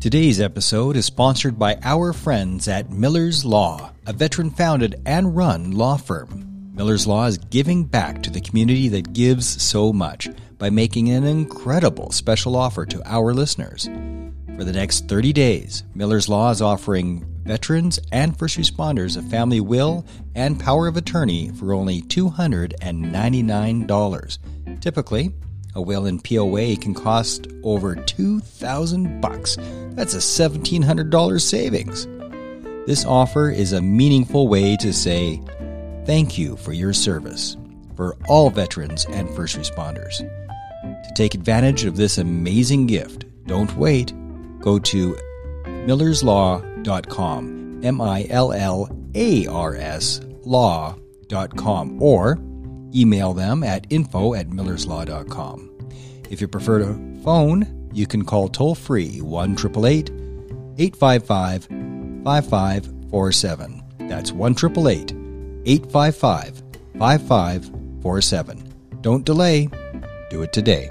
Today's 0.00 0.40
episode 0.40 0.96
is 0.96 1.04
sponsored 1.04 1.58
by 1.58 1.78
our 1.82 2.14
friends 2.14 2.68
at 2.68 2.90
Millar's 2.90 3.44
Law, 3.44 3.92
a 4.06 4.14
veteran 4.14 4.48
founded 4.48 4.98
and 5.04 5.36
run 5.36 5.72
law 5.72 5.98
firm. 5.98 6.72
Millar's 6.74 7.06
Law 7.06 7.26
is 7.26 7.36
giving 7.36 7.84
back 7.84 8.22
to 8.22 8.30
the 8.30 8.40
community 8.40 8.88
that 8.88 9.12
gives 9.12 9.62
so 9.62 9.92
much 9.92 10.30
by 10.56 10.70
making 10.70 11.10
an 11.10 11.24
incredible 11.24 12.10
special 12.12 12.56
offer 12.56 12.86
to 12.86 13.02
our 13.04 13.34
listeners. 13.34 13.90
For 14.56 14.64
the 14.64 14.72
next 14.72 15.06
30 15.06 15.34
days, 15.34 15.84
Millar's 15.94 16.30
Law 16.30 16.50
is 16.50 16.62
offering 16.62 17.26
veterans 17.44 18.00
and 18.10 18.38
first 18.38 18.56
responders 18.56 19.18
a 19.18 19.22
family 19.28 19.60
will 19.60 20.06
and 20.34 20.58
power 20.58 20.88
of 20.88 20.96
attorney 20.96 21.50
for 21.50 21.74
only 21.74 22.00
$299. 22.00 24.38
Typically, 24.80 25.34
a 25.74 25.82
will 25.82 26.06
in 26.06 26.20
POA 26.20 26.76
can 26.76 26.94
cost 26.94 27.48
over 27.62 27.94
2000 27.94 29.20
bucks. 29.20 29.56
That's 29.90 30.14
a 30.14 30.18
$1700 30.18 31.40
savings. 31.40 32.06
This 32.86 33.04
offer 33.04 33.50
is 33.50 33.72
a 33.72 33.80
meaningful 33.80 34.48
way 34.48 34.76
to 34.78 34.92
say 34.92 35.40
thank 36.06 36.38
you 36.38 36.56
for 36.56 36.72
your 36.72 36.92
service 36.92 37.56
for 37.94 38.16
all 38.28 38.50
veterans 38.50 39.06
and 39.10 39.32
first 39.36 39.56
responders. 39.58 40.18
To 40.18 41.14
take 41.14 41.34
advantage 41.34 41.84
of 41.84 41.96
this 41.96 42.18
amazing 42.18 42.86
gift, 42.86 43.26
don't 43.46 43.76
wait. 43.76 44.12
Go 44.60 44.78
to 44.78 45.18
millarslaw.com, 45.64 47.80
M 47.84 48.00
I 48.00 48.26
L 48.30 48.52
L 48.52 48.88
A 49.14 49.46
R 49.46 49.76
S 49.76 50.20
law.com, 50.44 52.02
or 52.02 52.38
email 52.94 53.32
them 53.32 53.62
at 53.62 53.86
info 53.90 54.34
at 54.34 54.48
millarslaw.com. 54.48 55.70
If 56.30 56.40
you 56.40 56.48
prefer 56.48 56.78
to 56.80 56.94
phone, 57.24 57.88
you 57.92 58.06
can 58.06 58.24
call 58.24 58.48
toll 58.48 58.74
free 58.74 59.20
1 59.20 59.56
855 60.78 61.64
5547. 62.24 63.82
That's 64.08 64.32
1 64.32 64.54
855 65.66 66.62
5547. 66.98 68.74
Don't 69.00 69.24
delay, 69.24 69.68
do 70.30 70.42
it 70.42 70.52
today. 70.52 70.90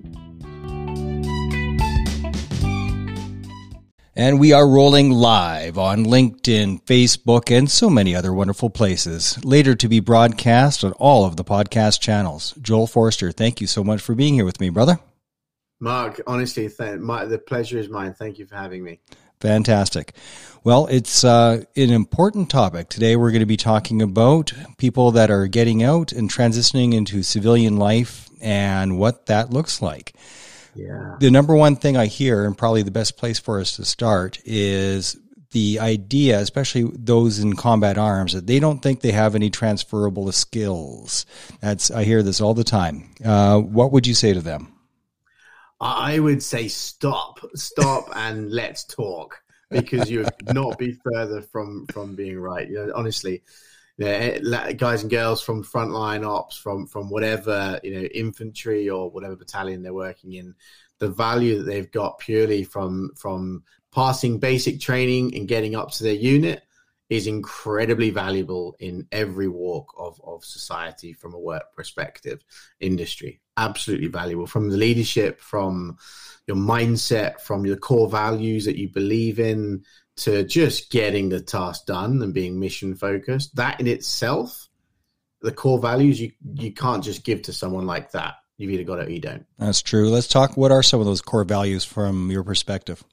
And 4.13 4.41
we 4.41 4.51
are 4.51 4.67
rolling 4.67 5.09
live 5.11 5.77
on 5.77 6.03
LinkedIn, 6.03 6.83
Facebook, 6.83 7.49
and 7.49 7.71
so 7.71 7.89
many 7.89 8.13
other 8.13 8.33
wonderful 8.33 8.69
places. 8.69 9.41
Later 9.45 9.73
to 9.75 9.87
be 9.87 10.01
broadcast 10.01 10.83
on 10.83 10.91
all 10.93 11.23
of 11.23 11.37
the 11.37 11.45
podcast 11.45 12.01
channels. 12.01 12.53
Joel 12.61 12.87
Forster, 12.87 13.31
thank 13.31 13.61
you 13.61 13.67
so 13.67 13.85
much 13.85 14.01
for 14.01 14.13
being 14.13 14.33
here 14.33 14.43
with 14.43 14.59
me, 14.59 14.69
brother. 14.69 14.99
Mark, 15.79 16.19
honestly, 16.27 16.67
th- 16.67 16.99
my, 16.99 17.23
the 17.23 17.39
pleasure 17.39 17.77
is 17.77 17.87
mine. 17.87 18.13
Thank 18.13 18.37
you 18.37 18.45
for 18.45 18.55
having 18.55 18.83
me. 18.83 18.99
Fantastic. 19.39 20.13
Well, 20.61 20.87
it's 20.87 21.23
uh, 21.23 21.63
an 21.77 21.89
important 21.89 22.49
topic. 22.49 22.89
Today 22.89 23.15
we're 23.15 23.31
going 23.31 23.39
to 23.39 23.45
be 23.45 23.55
talking 23.55 24.01
about 24.01 24.51
people 24.77 25.11
that 25.11 25.31
are 25.31 25.47
getting 25.47 25.83
out 25.83 26.11
and 26.11 26.29
transitioning 26.29 26.93
into 26.93 27.23
civilian 27.23 27.77
life 27.77 28.29
and 28.41 28.99
what 28.99 29.27
that 29.27 29.51
looks 29.51 29.81
like. 29.81 30.13
Yeah. 30.75 31.15
The 31.19 31.31
number 31.31 31.55
one 31.55 31.75
thing 31.75 31.97
I 31.97 32.05
hear, 32.05 32.45
and 32.45 32.57
probably 32.57 32.83
the 32.83 32.91
best 32.91 33.17
place 33.17 33.39
for 33.39 33.59
us 33.59 33.75
to 33.75 33.85
start, 33.85 34.39
is 34.45 35.17
the 35.51 35.79
idea, 35.79 36.39
especially 36.39 36.89
those 36.93 37.39
in 37.39 37.55
combat 37.55 37.97
arms, 37.97 38.33
that 38.33 38.47
they 38.47 38.59
don't 38.59 38.81
think 38.81 39.01
they 39.01 39.11
have 39.11 39.35
any 39.35 39.49
transferable 39.49 40.31
skills. 40.31 41.25
That's 41.59 41.91
I 41.91 42.03
hear 42.03 42.23
this 42.23 42.41
all 42.41 42.53
the 42.53 42.63
time. 42.63 43.09
Uh, 43.23 43.59
what 43.59 43.91
would 43.91 44.07
you 44.07 44.13
say 44.13 44.33
to 44.33 44.41
them? 44.41 44.73
I 45.79 46.19
would 46.19 46.43
say 46.43 46.67
stop, 46.67 47.39
stop, 47.55 48.05
and 48.15 48.51
let's 48.51 48.83
talk 48.85 49.41
because 49.69 50.11
you 50.11 50.19
would 50.19 50.53
not 50.53 50.77
be 50.77 50.97
further 51.03 51.41
from 51.41 51.85
from 51.91 52.15
being 52.15 52.39
right. 52.39 52.69
You 52.69 52.85
know, 52.85 52.93
honestly, 52.95 53.43
yeah, 54.01 54.39
eh, 54.63 54.73
guys 54.73 55.01
and 55.01 55.11
girls 55.11 55.41
from 55.41 55.63
frontline 55.63 56.25
ops, 56.25 56.57
from 56.57 56.87
from 56.87 57.09
whatever 57.09 57.79
you 57.83 57.93
know, 57.93 58.01
infantry 58.01 58.89
or 58.89 59.09
whatever 59.09 59.35
battalion 59.35 59.81
they're 59.81 59.93
working 59.93 60.33
in, 60.33 60.55
the 60.99 61.09
value 61.09 61.57
that 61.57 61.63
they've 61.63 61.91
got 61.91 62.19
purely 62.19 62.63
from 62.63 63.11
from 63.15 63.63
passing 63.93 64.39
basic 64.39 64.79
training 64.79 65.35
and 65.35 65.47
getting 65.47 65.75
up 65.75 65.91
to 65.91 66.03
their 66.03 66.13
unit 66.13 66.63
is 67.09 67.27
incredibly 67.27 68.09
valuable 68.09 68.73
in 68.79 69.05
every 69.11 69.49
walk 69.49 69.93
of, 69.97 70.19
of 70.23 70.45
society 70.45 71.11
from 71.11 71.33
a 71.33 71.39
work 71.39 71.63
perspective, 71.75 72.41
industry. 72.79 73.40
Absolutely 73.57 74.07
valuable 74.07 74.47
from 74.47 74.69
the 74.69 74.77
leadership, 74.77 75.41
from 75.41 75.97
your 76.47 76.57
mindset, 76.57 77.39
from 77.41 77.65
your 77.65 77.77
core 77.77 78.09
values 78.09 78.65
that 78.65 78.77
you 78.77 78.89
believe 78.89 79.39
in, 79.39 79.83
to 80.17 80.43
just 80.43 80.91
getting 80.91 81.29
the 81.29 81.41
task 81.41 81.85
done 81.85 82.21
and 82.21 82.33
being 82.33 82.59
mission 82.59 82.95
focused, 82.95 83.55
that 83.55 83.79
in 83.79 83.87
itself, 83.87 84.67
the 85.41 85.51
core 85.51 85.79
values 85.79 86.19
you 86.19 86.31
you 86.53 86.71
can't 86.73 87.03
just 87.03 87.23
give 87.23 87.41
to 87.43 87.53
someone 87.53 87.85
like 87.85 88.11
that. 88.11 88.35
You've 88.57 88.71
either 88.71 88.83
got 88.83 88.99
it 88.99 89.07
or 89.07 89.11
you 89.11 89.19
don't. 89.19 89.45
That's 89.57 89.81
true. 89.81 90.09
Let's 90.09 90.27
talk. 90.27 90.55
What 90.55 90.71
are 90.71 90.83
some 90.83 90.99
of 90.99 91.07
those 91.07 91.21
core 91.21 91.43
values 91.43 91.83
from 91.83 92.29
your 92.29 92.43
perspective? 92.43 93.03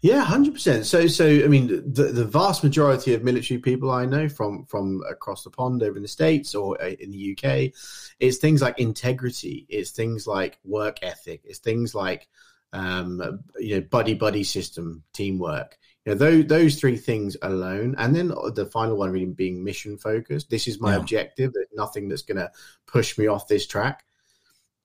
Yeah, 0.00 0.22
hundred 0.22 0.54
percent. 0.54 0.86
So, 0.86 1.08
so 1.08 1.26
I 1.26 1.48
mean, 1.48 1.66
the 1.92 2.04
the 2.04 2.24
vast 2.24 2.62
majority 2.62 3.14
of 3.14 3.24
military 3.24 3.58
people 3.58 3.90
I 3.90 4.04
know 4.04 4.28
from 4.28 4.64
from 4.66 5.02
across 5.10 5.42
the 5.42 5.50
pond 5.50 5.82
over 5.82 5.96
in 5.96 6.02
the 6.02 6.08
states 6.08 6.54
or 6.54 6.80
uh, 6.80 6.94
in 7.00 7.10
the 7.10 7.36
UK, 7.36 7.72
it's 8.20 8.38
things 8.38 8.62
like 8.62 8.78
integrity. 8.78 9.66
It's 9.68 9.90
things 9.90 10.26
like 10.26 10.60
work 10.64 10.98
ethic. 11.02 11.40
It's 11.44 11.58
things 11.58 11.96
like 11.96 12.28
um, 12.72 13.40
you 13.58 13.76
know 13.76 13.80
buddy 13.80 14.14
buddy 14.14 14.44
system, 14.44 15.02
teamwork 15.12 15.76
You 16.04 16.12
know, 16.12 16.18
those 16.18 16.46
those 16.46 16.76
three 16.76 16.96
things 16.96 17.36
alone, 17.42 17.96
and 17.98 18.14
then 18.14 18.28
the 18.54 18.68
final 18.72 18.96
one 18.96 19.10
really 19.10 19.26
being 19.26 19.64
mission 19.64 19.98
focused. 19.98 20.48
This 20.48 20.68
is 20.68 20.80
my 20.80 20.92
yeah. 20.92 21.00
objective. 21.00 21.52
There's 21.52 21.66
nothing 21.74 22.08
that's 22.08 22.22
going 22.22 22.38
to 22.38 22.52
push 22.86 23.18
me 23.18 23.26
off 23.26 23.48
this 23.48 23.66
track. 23.66 24.04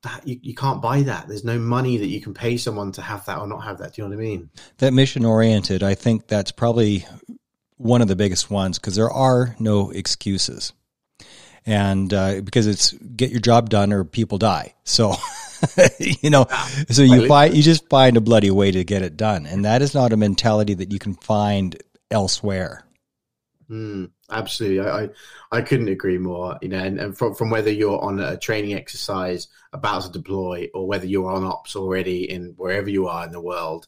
That 0.03 0.27
you, 0.27 0.37
you 0.41 0.53
can't 0.53 0.81
buy 0.81 1.03
that. 1.03 1.27
There's 1.27 1.45
no 1.45 1.57
money 1.57 1.97
that 1.97 2.07
you 2.07 2.21
can 2.21 2.33
pay 2.33 2.57
someone 2.57 2.91
to 2.93 3.01
have 3.01 3.25
that 3.25 3.39
or 3.39 3.47
not 3.47 3.63
have 3.63 3.77
that. 3.79 3.93
Do 3.93 4.01
you 4.01 4.07
know 4.07 4.15
what 4.15 4.21
I 4.21 4.27
mean? 4.27 4.49
That 4.79 4.93
mission 4.93 5.25
oriented, 5.25 5.81
I 5.81 5.95
think 5.95 6.27
that's 6.27 6.51
probably 6.51 7.05
one 7.77 8.01
of 8.01 8.07
the 8.07 8.15
biggest 8.15 8.51
ones 8.51 8.79
because 8.79 8.95
there 8.95 9.09
are 9.09 9.55
no 9.59 9.91
excuses, 9.91 10.73
and 11.65 12.13
uh, 12.13 12.41
because 12.41 12.67
it's 12.67 12.91
get 12.91 13.31
your 13.31 13.39
job 13.39 13.69
done 13.69 13.93
or 13.93 14.03
people 14.03 14.37
die. 14.37 14.75
So. 14.83 15.15
you 15.97 16.29
know, 16.29 16.45
so 16.89 17.03
you 17.03 17.25
find 17.25 17.55
you 17.55 17.63
just 17.63 17.87
find 17.87 18.17
a 18.17 18.21
bloody 18.21 18.51
way 18.51 18.69
to 18.69 18.83
get 18.83 19.01
it 19.01 19.15
done, 19.15 19.45
and 19.45 19.63
that 19.63 19.81
is 19.81 19.93
not 19.93 20.11
a 20.11 20.17
mentality 20.17 20.73
that 20.73 20.91
you 20.91 20.99
can 20.99 21.15
find 21.15 21.81
elsewhere. 22.11 22.83
Mm, 23.69 24.11
absolutely, 24.33 24.79
I, 24.79 25.03
I, 25.03 25.09
I 25.51 25.61
couldn't 25.61 25.87
agree 25.87 26.17
more. 26.17 26.57
You 26.61 26.69
know, 26.69 26.79
and, 26.79 26.99
and 26.99 27.17
from 27.17 27.35
from 27.35 27.49
whether 27.49 27.71
you're 27.71 28.01
on 28.01 28.19
a 28.19 28.37
training 28.37 28.73
exercise 28.73 29.47
about 29.71 30.03
to 30.03 30.11
deploy, 30.11 30.69
or 30.73 30.87
whether 30.87 31.05
you're 31.05 31.31
on 31.31 31.43
ops 31.43 31.75
already 31.75 32.29
in 32.29 32.53
wherever 32.57 32.89
you 32.89 33.07
are 33.07 33.25
in 33.25 33.31
the 33.31 33.41
world, 33.41 33.87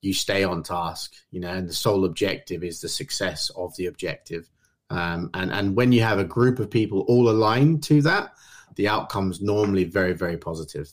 you 0.00 0.14
stay 0.14 0.44
on 0.44 0.62
task. 0.62 1.14
You 1.30 1.40
know, 1.40 1.50
and 1.50 1.68
the 1.68 1.74
sole 1.74 2.04
objective 2.04 2.62
is 2.64 2.80
the 2.80 2.88
success 2.88 3.50
of 3.56 3.76
the 3.76 3.86
objective. 3.86 4.48
Um, 4.90 5.30
and 5.34 5.52
and 5.52 5.76
when 5.76 5.92
you 5.92 6.02
have 6.02 6.18
a 6.18 6.24
group 6.24 6.58
of 6.58 6.70
people 6.70 7.00
all 7.08 7.28
aligned 7.28 7.82
to 7.84 8.02
that, 8.02 8.32
the 8.76 8.88
outcome's 8.88 9.40
normally 9.40 9.84
very 9.84 10.12
very 10.12 10.36
positive. 10.36 10.92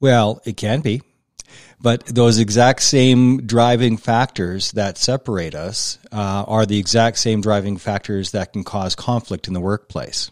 Well, 0.00 0.40
it 0.44 0.56
can 0.56 0.80
be. 0.80 1.02
But 1.82 2.04
those 2.06 2.38
exact 2.38 2.82
same 2.82 3.46
driving 3.46 3.96
factors 3.96 4.72
that 4.72 4.98
separate 4.98 5.54
us 5.54 5.98
uh, 6.12 6.44
are 6.46 6.66
the 6.66 6.78
exact 6.78 7.18
same 7.18 7.40
driving 7.40 7.78
factors 7.78 8.32
that 8.32 8.52
can 8.52 8.64
cause 8.64 8.94
conflict 8.94 9.48
in 9.48 9.54
the 9.54 9.60
workplace. 9.60 10.30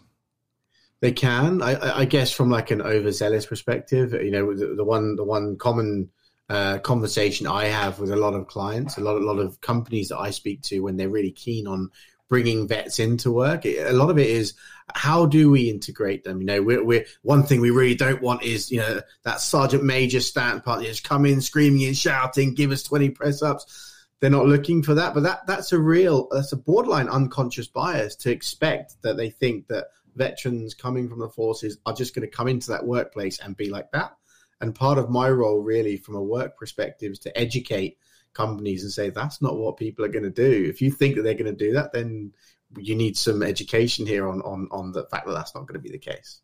They 1.01 1.11
can, 1.11 1.61
I, 1.61 1.99
I 1.99 2.05
guess, 2.05 2.31
from 2.31 2.49
like 2.49 2.71
an 2.71 2.81
overzealous 2.81 3.45
perspective. 3.45 4.13
You 4.13 4.31
know, 4.31 4.53
the, 4.53 4.75
the 4.75 4.83
one 4.83 5.15
the 5.15 5.23
one 5.23 5.57
common 5.57 6.11
uh, 6.49 6.79
conversation 6.79 7.47
I 7.47 7.65
have 7.65 7.99
with 7.99 8.11
a 8.11 8.17
lot 8.17 8.33
of 8.33 8.47
clients, 8.47 8.97
a 8.97 9.01
lot 9.01 9.15
a 9.15 9.25
lot 9.25 9.39
of 9.39 9.61
companies 9.61 10.09
that 10.09 10.17
I 10.17 10.31
speak 10.31 10.61
to 10.63 10.81
when 10.81 10.97
they're 10.97 11.09
really 11.09 11.31
keen 11.31 11.67
on 11.67 11.89
bringing 12.27 12.67
vets 12.67 12.99
into 12.99 13.31
work. 13.31 13.65
A 13.65 13.91
lot 13.91 14.09
of 14.09 14.19
it 14.19 14.29
is 14.29 14.53
how 14.95 15.25
do 15.25 15.49
we 15.49 15.69
integrate 15.69 16.23
them? 16.23 16.39
You 16.41 16.47
know, 16.47 16.61
we're, 16.61 16.83
we're 16.83 17.05
one 17.21 17.43
thing 17.43 17.61
we 17.61 17.71
really 17.71 17.95
don't 17.95 18.21
want 18.21 18.43
is 18.43 18.71
you 18.71 18.79
know 18.79 19.01
that 19.23 19.41
sergeant 19.41 19.83
major 19.83 20.19
stand 20.19 20.63
part 20.63 20.83
just 20.83 21.03
come 21.03 21.25
in 21.25 21.41
screaming 21.41 21.85
and 21.85 21.97
shouting, 21.97 22.53
give 22.53 22.71
us 22.71 22.83
twenty 22.83 23.09
press 23.09 23.41
ups. 23.41 23.95
they're 24.19 24.29
not 24.29 24.45
looking 24.47 24.83
for 24.83 24.95
that. 24.95 25.13
But 25.13 25.23
that 25.23 25.47
that's 25.47 25.71
a 25.71 25.79
real 25.79 26.27
that's 26.31 26.51
a 26.51 26.57
borderline 26.57 27.09
unconscious 27.09 27.67
bias 27.67 28.15
to 28.17 28.31
expect 28.31 28.95
that 29.01 29.17
they 29.17 29.29
think 29.29 29.67
that 29.67 29.87
veterans 30.15 30.73
coming 30.73 31.07
from 31.09 31.19
the 31.19 31.29
forces 31.29 31.77
are 31.85 31.93
just 31.93 32.13
going 32.13 32.27
to 32.27 32.35
come 32.35 32.47
into 32.47 32.71
that 32.71 32.85
workplace 32.85 33.39
and 33.39 33.55
be 33.55 33.69
like 33.69 33.91
that. 33.91 34.15
And 34.61 34.75
part 34.75 34.97
of 34.97 35.09
my 35.09 35.29
role, 35.29 35.59
really, 35.61 35.95
from 35.95 36.15
a 36.15 36.23
work 36.23 36.57
perspective, 36.57 37.13
is 37.13 37.19
to 37.19 37.37
educate 37.37 37.97
companies 38.33 38.83
and 38.83 38.91
say 38.91 39.09
that's 39.09 39.41
not 39.41 39.57
what 39.57 39.77
people 39.77 40.03
are 40.03 40.09
going 40.09 40.23
to 40.23 40.29
do. 40.29 40.65
If 40.69 40.81
you 40.81 40.91
think 40.91 41.15
that 41.15 41.21
they're 41.23 41.33
going 41.33 41.45
to 41.45 41.53
do 41.53 41.73
that, 41.73 41.93
then 41.93 42.33
you 42.77 42.95
need 42.95 43.17
some 43.17 43.43
education 43.43 44.05
here 44.05 44.27
on 44.27 44.41
on 44.41 44.67
on 44.71 44.91
the 44.91 45.03
fact 45.05 45.25
that 45.27 45.33
that's 45.33 45.55
not 45.55 45.67
going 45.67 45.73
to 45.73 45.79
be 45.79 45.89
the 45.89 45.97
case. 45.97 46.41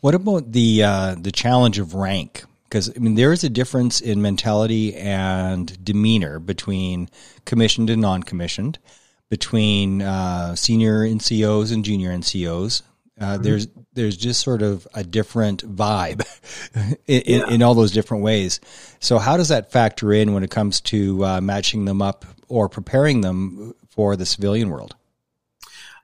What 0.00 0.14
about 0.14 0.52
the 0.52 0.82
uh, 0.82 1.16
the 1.18 1.32
challenge 1.32 1.78
of 1.78 1.94
rank? 1.94 2.44
Because 2.64 2.90
I 2.94 2.98
mean, 2.98 3.14
there 3.14 3.32
is 3.32 3.44
a 3.44 3.48
difference 3.48 4.00
in 4.00 4.20
mentality 4.22 4.94
and 4.94 5.84
demeanor 5.84 6.38
between 6.38 7.08
commissioned 7.44 7.90
and 7.90 8.02
non-commissioned, 8.02 8.78
between 9.30 10.02
uh, 10.02 10.54
senior 10.56 11.00
NCOs 11.04 11.72
and 11.72 11.84
junior 11.84 12.10
NCOs. 12.10 12.82
Uh, 13.18 13.24
mm-hmm. 13.24 13.42
There's 13.42 13.68
there's 13.94 14.16
just 14.16 14.42
sort 14.42 14.62
of 14.62 14.86
a 14.94 15.02
different 15.02 15.64
vibe 15.76 16.26
in, 17.06 17.22
yeah. 17.26 17.48
in, 17.48 17.62
all 17.62 17.74
those 17.74 17.92
different 17.92 18.22
ways. 18.22 18.60
So 19.00 19.18
how 19.18 19.38
does 19.38 19.48
that 19.48 19.72
factor 19.72 20.12
in 20.12 20.34
when 20.34 20.44
it 20.44 20.50
comes 20.50 20.82
to 20.82 21.24
uh, 21.24 21.40
matching 21.40 21.86
them 21.86 22.02
up 22.02 22.26
or 22.48 22.68
preparing 22.68 23.22
them 23.22 23.74
for 23.88 24.16
the 24.16 24.26
civilian 24.26 24.68
world? 24.68 24.96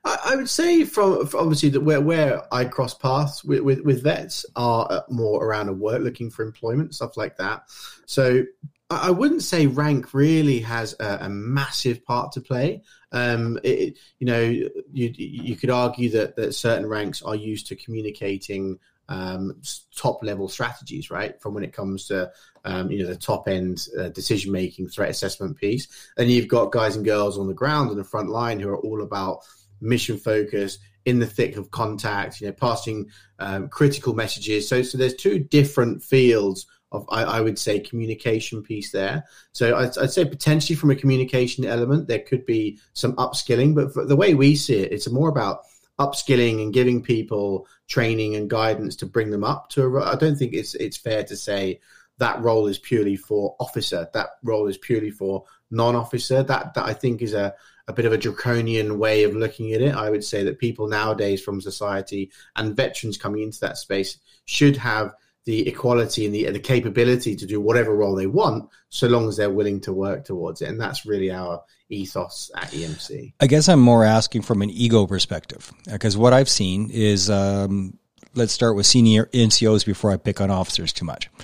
I, 0.05 0.35
would 0.35 0.49
say 0.49 0.83
from, 0.83 1.25
from, 1.27 1.39
obviously 1.39 1.69
that 1.69 1.81
where 1.81 2.01
where 2.01 2.53
I 2.53 2.65
cross 2.65 2.93
paths 2.93 3.43
with, 3.43 3.61
with, 3.61 3.81
with 3.81 4.03
vets 4.03 4.45
are 4.55 4.85
uh, 4.89 5.01
more 5.09 5.45
around 5.45 5.69
a 5.69 5.73
work, 5.73 6.01
looking 6.01 6.29
for 6.29 6.43
employment, 6.43 6.93
stuff 6.93 7.15
like 7.15 7.37
that. 7.37 7.63
So 8.05 8.43
I 8.89 9.11
wouldn't 9.11 9.43
say 9.43 9.67
rank 9.67 10.13
really 10.13 10.59
has 10.59 10.95
a, 10.99 11.19
a 11.21 11.29
massive 11.29 12.03
part 12.05 12.33
to 12.33 12.41
play. 12.41 12.83
Um, 13.11 13.59
it, 13.63 13.97
you 14.19 14.27
know, 14.27 14.39
you 14.41 14.69
you 14.91 15.55
could 15.55 15.69
argue 15.69 16.09
that 16.11 16.35
that 16.35 16.53
certain 16.53 16.87
ranks 16.87 17.21
are 17.21 17.35
used 17.35 17.67
to 17.67 17.75
communicating 17.75 18.79
um, 19.09 19.61
top 19.95 20.23
level 20.23 20.47
strategies, 20.47 21.11
right? 21.11 21.39
From 21.41 21.53
when 21.53 21.63
it 21.63 21.73
comes 21.73 22.07
to 22.07 22.31
um, 22.65 22.91
you 22.91 23.01
know 23.01 23.09
the 23.09 23.15
top 23.15 23.47
end 23.47 23.87
uh, 23.97 24.09
decision 24.09 24.51
making, 24.51 24.89
threat 24.89 25.09
assessment 25.09 25.57
piece, 25.57 25.87
and 26.17 26.29
you've 26.29 26.47
got 26.47 26.71
guys 26.71 26.95
and 26.95 27.05
girls 27.05 27.37
on 27.37 27.47
the 27.47 27.53
ground 27.53 27.91
in 27.91 27.97
the 27.97 28.03
front 28.03 28.29
line 28.29 28.59
who 28.59 28.69
are 28.69 28.79
all 28.79 29.01
about 29.01 29.39
mission 29.83 30.17
focus 30.17 30.79
in 31.05 31.19
the 31.19 31.27
thick 31.27 31.57
of 31.57 31.71
contact, 31.71 32.39
you 32.39 32.47
know, 32.47 32.53
passing 32.53 33.09
um, 33.39 33.67
critical 33.67 34.13
messages. 34.13 34.67
So, 34.67 34.81
so 34.81 34.97
there's 34.97 35.15
two 35.15 35.39
different 35.39 36.01
fields 36.01 36.65
of, 36.91 37.05
I, 37.09 37.23
I 37.23 37.41
would 37.41 37.59
say, 37.59 37.79
communication 37.79 38.63
piece 38.63 38.91
there. 38.91 39.25
So 39.51 39.75
I'd, 39.75 39.97
I'd, 39.97 40.11
say 40.11 40.25
potentially 40.25 40.75
from 40.75 40.91
a 40.91 40.95
communication 40.95 41.65
element, 41.65 42.07
there 42.07 42.19
could 42.19 42.45
be 42.45 42.79
some 42.93 43.15
upskilling, 43.15 43.75
but 43.75 44.07
the 44.07 44.15
way 44.15 44.33
we 44.33 44.55
see 44.55 44.75
it, 44.75 44.93
it's 44.93 45.09
more 45.09 45.29
about 45.29 45.61
upskilling 45.99 46.61
and 46.61 46.73
giving 46.73 47.01
people 47.01 47.67
training 47.87 48.35
and 48.35 48.49
guidance 48.49 48.95
to 48.97 49.05
bring 49.05 49.31
them 49.31 49.43
up 49.43 49.69
to. 49.69 49.83
A, 49.83 50.13
I 50.13 50.15
don't 50.15 50.35
think 50.35 50.53
it's 50.53 50.75
it's 50.75 50.97
fair 50.97 51.23
to 51.25 51.35
say 51.35 51.79
that 52.17 52.41
role 52.41 52.67
is 52.67 52.77
purely 52.77 53.15
for 53.15 53.55
officer. 53.59 54.07
That 54.13 54.29
role 54.43 54.67
is 54.67 54.77
purely 54.77 55.11
for 55.11 55.43
non-officer. 55.71 56.43
That 56.43 56.73
that 56.75 56.85
I 56.85 56.93
think 56.93 57.21
is 57.21 57.33
a 57.33 57.53
a 57.87 57.93
bit 57.93 58.05
of 58.05 58.13
a 58.13 58.17
draconian 58.17 58.97
way 58.97 59.23
of 59.23 59.35
looking 59.35 59.73
at 59.73 59.81
it. 59.81 59.93
I 59.93 60.09
would 60.09 60.23
say 60.23 60.43
that 60.43 60.59
people 60.59 60.87
nowadays 60.87 61.41
from 61.41 61.61
society 61.61 62.31
and 62.55 62.75
veterans 62.75 63.17
coming 63.17 63.43
into 63.43 63.59
that 63.61 63.77
space 63.77 64.17
should 64.45 64.77
have 64.77 65.13
the 65.45 65.67
equality 65.67 66.25
and 66.25 66.33
the, 66.33 66.49
the 66.51 66.59
capability 66.59 67.35
to 67.35 67.45
do 67.45 67.59
whatever 67.59 67.93
role 67.95 68.15
they 68.15 68.27
want, 68.27 68.69
so 68.89 69.07
long 69.07 69.27
as 69.27 69.35
they're 69.35 69.49
willing 69.49 69.81
to 69.81 69.93
work 69.93 70.23
towards 70.23 70.61
it. 70.61 70.69
And 70.69 70.79
that's 70.79 71.05
really 71.05 71.31
our 71.31 71.61
ethos 71.89 72.49
at 72.55 72.71
EMC. 72.71 73.33
I 73.41 73.47
guess 73.47 73.67
I'm 73.67 73.81
more 73.81 74.05
asking 74.05 74.43
from 74.43 74.61
an 74.61 74.69
ego 74.69 75.05
perspective, 75.05 75.71
because 75.91 76.15
what 76.15 76.31
I've 76.31 76.49
seen 76.49 76.89
is 76.91 77.29
um, 77.29 77.99
let's 78.35 78.53
start 78.53 78.75
with 78.75 78.85
senior 78.85 79.25
NCOs 79.27 79.85
before 79.85 80.11
I 80.11 80.17
pick 80.17 80.41
on 80.41 80.49
officers 80.49 80.93
too 80.93 81.05
much. 81.05 81.29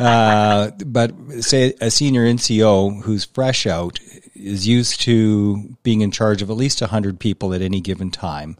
Uh, 0.00 0.70
but 0.86 1.14
say 1.40 1.72
a 1.80 1.90
senior 1.90 2.24
NCO 2.26 3.02
who's 3.02 3.24
fresh 3.24 3.66
out 3.66 4.00
is 4.34 4.66
used 4.66 5.00
to 5.02 5.76
being 5.82 6.00
in 6.00 6.10
charge 6.10 6.42
of 6.42 6.50
at 6.50 6.56
least 6.56 6.80
100 6.80 7.20
people 7.20 7.54
at 7.54 7.62
any 7.62 7.80
given 7.80 8.10
time, 8.10 8.56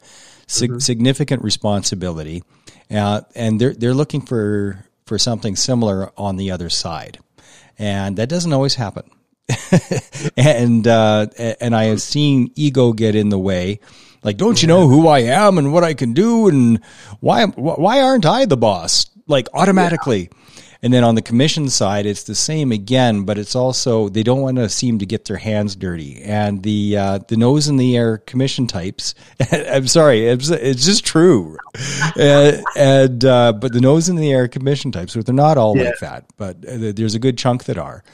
Sig- 0.46 0.70
mm-hmm. 0.70 0.78
significant 0.78 1.42
responsibility, 1.42 2.44
uh, 2.90 3.22
and 3.34 3.60
they're, 3.60 3.74
they're 3.74 3.94
looking 3.94 4.20
for, 4.20 4.86
for 5.06 5.18
something 5.18 5.56
similar 5.56 6.12
on 6.16 6.36
the 6.36 6.50
other 6.50 6.70
side. 6.70 7.18
And 7.78 8.16
that 8.16 8.28
doesn't 8.28 8.52
always 8.52 8.76
happen. 8.76 9.10
and 10.36 10.86
uh, 10.86 11.26
and 11.60 11.76
I 11.76 11.84
have 11.84 12.00
seen 12.00 12.50
ego 12.54 12.92
get 12.92 13.14
in 13.14 13.28
the 13.28 13.38
way 13.38 13.80
like, 14.24 14.38
don't 14.38 14.60
you 14.60 14.68
know 14.68 14.88
who 14.88 15.06
I 15.06 15.20
am 15.20 15.58
and 15.58 15.72
what 15.72 15.84
I 15.84 15.94
can 15.94 16.14
do 16.14 16.48
and 16.48 16.82
why 17.20 17.44
why 17.44 18.00
aren't 18.00 18.26
I 18.26 18.46
the 18.46 18.56
boss? 18.56 19.06
Like 19.26 19.48
automatically. 19.54 20.30
Yeah. 20.32 20.38
And 20.84 20.92
then 20.92 21.02
on 21.02 21.14
the 21.14 21.22
commission 21.22 21.70
side, 21.70 22.04
it's 22.04 22.24
the 22.24 22.34
same 22.34 22.70
again, 22.70 23.22
but 23.22 23.38
it's 23.38 23.54
also 23.54 24.10
they 24.10 24.22
don't 24.22 24.42
want 24.42 24.58
to 24.58 24.68
seem 24.68 24.98
to 24.98 25.06
get 25.06 25.24
their 25.24 25.38
hands 25.38 25.76
dirty. 25.76 26.20
And 26.22 26.62
the 26.62 26.98
uh, 26.98 27.18
the 27.26 27.38
nose 27.38 27.68
in 27.68 27.78
the 27.78 27.96
air 27.96 28.18
commission 28.18 28.66
types, 28.66 29.14
I'm 29.50 29.86
sorry, 29.86 30.26
it's, 30.26 30.50
it's 30.50 30.84
just 30.84 31.06
true. 31.06 31.56
uh, 32.18 32.58
and 32.76 33.24
uh, 33.24 33.54
but 33.54 33.72
the 33.72 33.80
nose 33.80 34.10
in 34.10 34.16
the 34.16 34.30
air 34.30 34.46
commission 34.46 34.92
types, 34.92 35.14
they're 35.14 35.34
not 35.34 35.56
all 35.56 35.74
yeah. 35.74 35.84
like 35.84 36.00
that, 36.00 36.26
but 36.36 36.56
uh, 36.68 36.92
there's 36.94 37.14
a 37.14 37.18
good 37.18 37.38
chunk 37.38 37.64
that 37.64 37.78
are. 37.78 38.04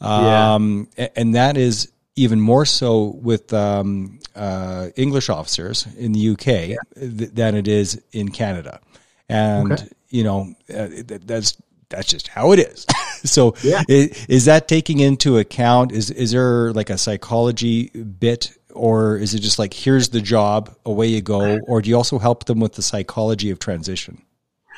Um, 0.00 0.88
yeah. 0.98 1.08
and 1.14 1.36
that 1.36 1.56
is 1.56 1.92
even 2.16 2.40
more 2.40 2.64
so 2.64 3.18
with 3.22 3.52
um, 3.52 4.18
uh, 4.34 4.88
English 4.96 5.28
officers 5.28 5.86
in 5.96 6.12
the 6.12 6.30
UK 6.30 6.46
yeah. 6.46 6.76
th- 6.94 7.30
than 7.32 7.54
it 7.54 7.68
is 7.68 8.02
in 8.12 8.30
Canada, 8.30 8.80
and 9.28 9.72
okay. 9.72 9.88
you 10.08 10.24
know 10.24 10.54
uh, 10.74 10.88
that's 11.06 11.56
that's 11.88 12.08
just 12.08 12.28
how 12.28 12.52
it 12.52 12.58
is. 12.58 12.86
so 13.24 13.54
yeah. 13.62 13.82
is, 13.88 14.26
is, 14.28 14.44
that 14.46 14.66
taking 14.66 15.00
into 15.00 15.38
account? 15.38 15.92
Is 15.92 16.10
is 16.10 16.32
there 16.32 16.72
like 16.72 16.90
a 16.90 16.98
psychology 16.98 17.88
bit, 17.90 18.56
or 18.72 19.16
is 19.16 19.34
it 19.34 19.40
just 19.40 19.58
like 19.58 19.74
here's 19.74 20.08
the 20.08 20.20
job, 20.20 20.74
away 20.84 21.08
you 21.08 21.20
go, 21.20 21.58
or 21.66 21.82
do 21.82 21.90
you 21.90 21.96
also 21.96 22.18
help 22.18 22.46
them 22.46 22.60
with 22.60 22.74
the 22.74 22.82
psychology 22.82 23.50
of 23.50 23.58
transition? 23.58 24.22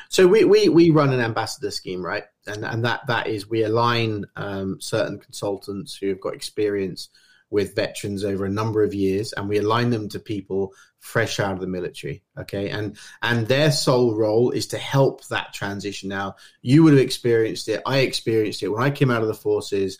So 0.09 0.27
we, 0.27 0.43
we, 0.43 0.69
we 0.69 0.89
run 0.89 1.13
an 1.13 1.19
ambassador 1.19 1.69
scheme, 1.69 2.03
right? 2.03 2.23
And 2.47 2.65
and 2.65 2.83
that 2.83 3.05
that 3.07 3.27
is 3.27 3.47
we 3.47 3.63
align 3.63 4.25
um, 4.35 4.81
certain 4.81 5.19
consultants 5.19 5.95
who 5.95 6.09
have 6.09 6.19
got 6.19 6.33
experience 6.33 7.09
with 7.51 7.75
veterans 7.75 8.23
over 8.23 8.45
a 8.45 8.49
number 8.49 8.83
of 8.83 8.93
years 8.93 9.33
and 9.33 9.49
we 9.49 9.57
align 9.57 9.89
them 9.89 10.07
to 10.09 10.19
people 10.19 10.73
fresh 10.99 11.39
out 11.39 11.53
of 11.53 11.59
the 11.59 11.67
military 11.67 12.21
okay? 12.37 12.69
And 12.69 12.97
and 13.21 13.47
their 13.47 13.71
sole 13.71 14.15
role 14.15 14.51
is 14.51 14.67
to 14.67 14.77
help 14.77 15.25
that 15.27 15.53
transition. 15.53 16.09
Now 16.09 16.35
you 16.61 16.83
would 16.83 16.93
have 16.93 17.01
experienced 17.01 17.67
it 17.69 17.81
i 17.85 17.99
experienced 17.99 18.63
it. 18.63 18.69
When 18.69 18.83
i 18.83 18.91
came 18.91 19.11
out 19.11 19.21
of 19.21 19.27
the 19.27 19.33
forces 19.33 19.99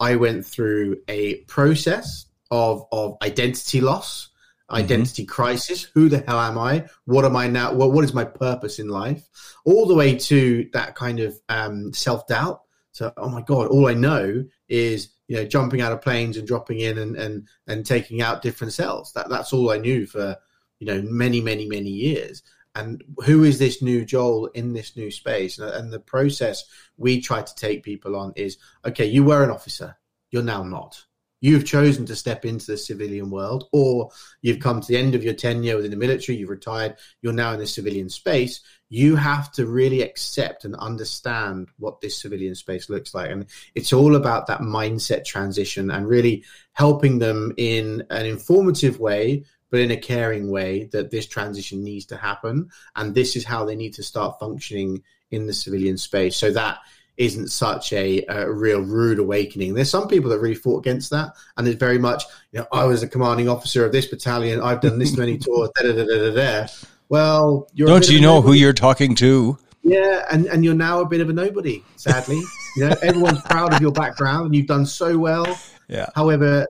i 0.00 0.16
went 0.16 0.46
through 0.46 0.98
a 1.08 1.36
process 1.44 2.26
of 2.50 2.86
of 2.92 3.16
identity 3.22 3.80
loss 3.80 4.28
mm-hmm. 4.70 4.76
identity 4.76 5.22
mm-hmm. 5.22 5.32
crisis. 5.32 5.82
Who 5.82 6.08
the 6.08 6.24
hell 6.26 6.40
am 6.40 6.58
i? 6.58 6.86
What 7.04 7.24
am 7.24 7.36
i 7.36 7.48
now? 7.48 7.72
What, 7.72 7.92
what 7.92 8.04
is 8.04 8.14
my 8.14 8.24
purpose 8.24 8.78
in 8.78 8.88
life? 8.88 9.28
All 9.64 9.86
the 9.86 9.94
way 9.94 10.16
to 10.16 10.68
that 10.72 10.94
kind 10.94 11.20
of 11.20 11.38
um, 11.48 11.92
self-doubt. 11.92 12.62
So 12.92 13.12
oh 13.18 13.28
my 13.28 13.42
god 13.42 13.66
all 13.66 13.88
i 13.88 13.94
know 13.94 14.44
is 14.68 15.10
you 15.28 15.36
know, 15.36 15.44
jumping 15.44 15.80
out 15.80 15.92
of 15.92 16.02
planes 16.02 16.36
and 16.36 16.46
dropping 16.46 16.80
in 16.80 16.98
and 16.98 17.16
and 17.16 17.48
and 17.66 17.84
taking 17.84 18.22
out 18.22 18.42
different 18.42 18.72
cells. 18.72 19.12
That 19.12 19.28
that's 19.28 19.52
all 19.52 19.70
I 19.70 19.78
knew 19.78 20.06
for 20.06 20.36
you 20.78 20.86
know 20.86 21.02
many 21.02 21.40
many 21.40 21.66
many 21.66 21.90
years. 21.90 22.42
And 22.74 23.02
who 23.24 23.42
is 23.42 23.58
this 23.58 23.80
new 23.80 24.04
Joel 24.04 24.46
in 24.48 24.74
this 24.74 24.96
new 24.96 25.10
space? 25.10 25.58
And, 25.58 25.70
and 25.70 25.92
the 25.92 25.98
process 25.98 26.64
we 26.98 27.22
try 27.22 27.40
to 27.40 27.54
take 27.54 27.82
people 27.82 28.14
on 28.14 28.32
is 28.36 28.58
okay. 28.84 29.06
You 29.06 29.24
were 29.24 29.42
an 29.42 29.50
officer, 29.50 29.96
you're 30.30 30.42
now 30.42 30.62
not. 30.62 31.04
You've 31.40 31.64
chosen 31.64 32.06
to 32.06 32.16
step 32.16 32.44
into 32.44 32.66
the 32.66 32.76
civilian 32.76 33.30
world, 33.30 33.68
or 33.72 34.10
you've 34.42 34.60
come 34.60 34.80
to 34.80 34.86
the 34.86 34.96
end 34.96 35.14
of 35.14 35.22
your 35.22 35.34
tenure 35.34 35.76
within 35.76 35.90
the 35.90 35.96
military, 35.96 36.38
you've 36.38 36.48
retired, 36.48 36.96
you're 37.22 37.32
now 37.32 37.52
in 37.52 37.58
the 37.58 37.66
civilian 37.66 38.08
space 38.08 38.60
you 38.88 39.16
have 39.16 39.50
to 39.52 39.66
really 39.66 40.02
accept 40.02 40.64
and 40.64 40.74
understand 40.76 41.68
what 41.78 42.00
this 42.00 42.20
civilian 42.20 42.54
space 42.54 42.88
looks 42.88 43.14
like. 43.14 43.30
And 43.30 43.46
it's 43.74 43.92
all 43.92 44.14
about 44.14 44.46
that 44.46 44.60
mindset 44.60 45.24
transition 45.24 45.90
and 45.90 46.08
really 46.08 46.44
helping 46.72 47.18
them 47.18 47.52
in 47.56 48.04
an 48.10 48.26
informative 48.26 49.00
way, 49.00 49.44
but 49.70 49.80
in 49.80 49.90
a 49.90 49.96
caring 49.96 50.50
way 50.50 50.88
that 50.92 51.10
this 51.10 51.26
transition 51.26 51.82
needs 51.82 52.06
to 52.06 52.16
happen. 52.16 52.68
And 52.94 53.14
this 53.14 53.34
is 53.34 53.44
how 53.44 53.64
they 53.64 53.76
need 53.76 53.94
to 53.94 54.04
start 54.04 54.38
functioning 54.38 55.02
in 55.32 55.46
the 55.46 55.52
civilian 55.52 55.98
space. 55.98 56.36
So 56.36 56.52
that 56.52 56.78
isn't 57.16 57.48
such 57.48 57.92
a, 57.92 58.24
a, 58.28 58.50
real 58.50 58.80
rude 58.80 59.18
awakening. 59.18 59.74
There's 59.74 59.90
some 59.90 60.08
people 60.08 60.30
that 60.30 60.38
really 60.38 60.54
fought 60.54 60.78
against 60.78 61.10
that, 61.10 61.32
and 61.56 61.66
it's 61.66 61.78
very 61.78 61.98
much, 61.98 62.24
you 62.52 62.60
know, 62.60 62.66
I 62.72 62.84
was 62.84 63.02
a 63.02 63.08
commanding 63.08 63.48
officer 63.48 63.84
of 63.84 63.92
this 63.92 64.06
battalion. 64.06 64.60
I've 64.60 64.80
done 64.80 64.98
this 64.98 65.16
many 65.16 65.38
tours. 65.38 65.70
Da, 65.76 65.92
da, 65.92 65.92
da, 65.92 66.04
da, 66.04 66.34
da, 66.34 66.66
well, 67.08 67.68
don't 67.74 68.08
you 68.08 68.20
know 68.20 68.42
who 68.42 68.52
you're 68.52 68.72
talking 68.72 69.14
to? 69.16 69.56
Yeah, 69.82 70.26
and, 70.30 70.46
and 70.46 70.64
you're 70.64 70.74
now 70.74 71.00
a 71.00 71.06
bit 71.06 71.20
of 71.20 71.30
a 71.30 71.32
nobody, 71.32 71.84
sadly. 71.94 72.42
you 72.76 72.88
know, 72.88 72.94
everyone's 73.02 73.40
proud 73.42 73.72
of 73.72 73.80
your 73.80 73.92
background 73.92 74.46
and 74.46 74.56
you've 74.56 74.66
done 74.66 74.84
so 74.84 75.16
well. 75.16 75.58
Yeah. 75.88 76.06
However, 76.16 76.66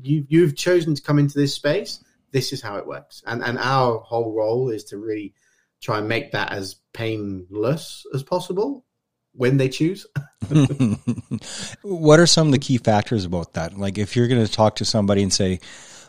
you 0.00 0.24
you've 0.28 0.56
chosen 0.56 0.94
to 0.94 1.02
come 1.02 1.18
into 1.18 1.38
this 1.38 1.52
space. 1.54 2.02
This 2.32 2.52
is 2.54 2.62
how 2.62 2.76
it 2.76 2.86
works, 2.86 3.22
and 3.26 3.42
and 3.42 3.58
our 3.58 3.98
whole 3.98 4.32
role 4.32 4.70
is 4.70 4.84
to 4.84 4.96
really 4.96 5.34
try 5.82 5.98
and 5.98 6.08
make 6.08 6.32
that 6.32 6.52
as 6.52 6.76
painless 6.94 8.06
as 8.14 8.22
possible 8.22 8.86
when 9.36 9.56
they 9.56 9.68
choose. 9.68 10.06
what 11.82 12.18
are 12.18 12.26
some 12.26 12.48
of 12.48 12.52
the 12.52 12.58
key 12.58 12.78
factors 12.78 13.24
about 13.24 13.54
that? 13.54 13.76
Like, 13.76 13.98
if 13.98 14.16
you're 14.16 14.28
going 14.28 14.44
to 14.44 14.50
talk 14.50 14.76
to 14.76 14.84
somebody 14.84 15.22
and 15.22 15.32
say, 15.32 15.60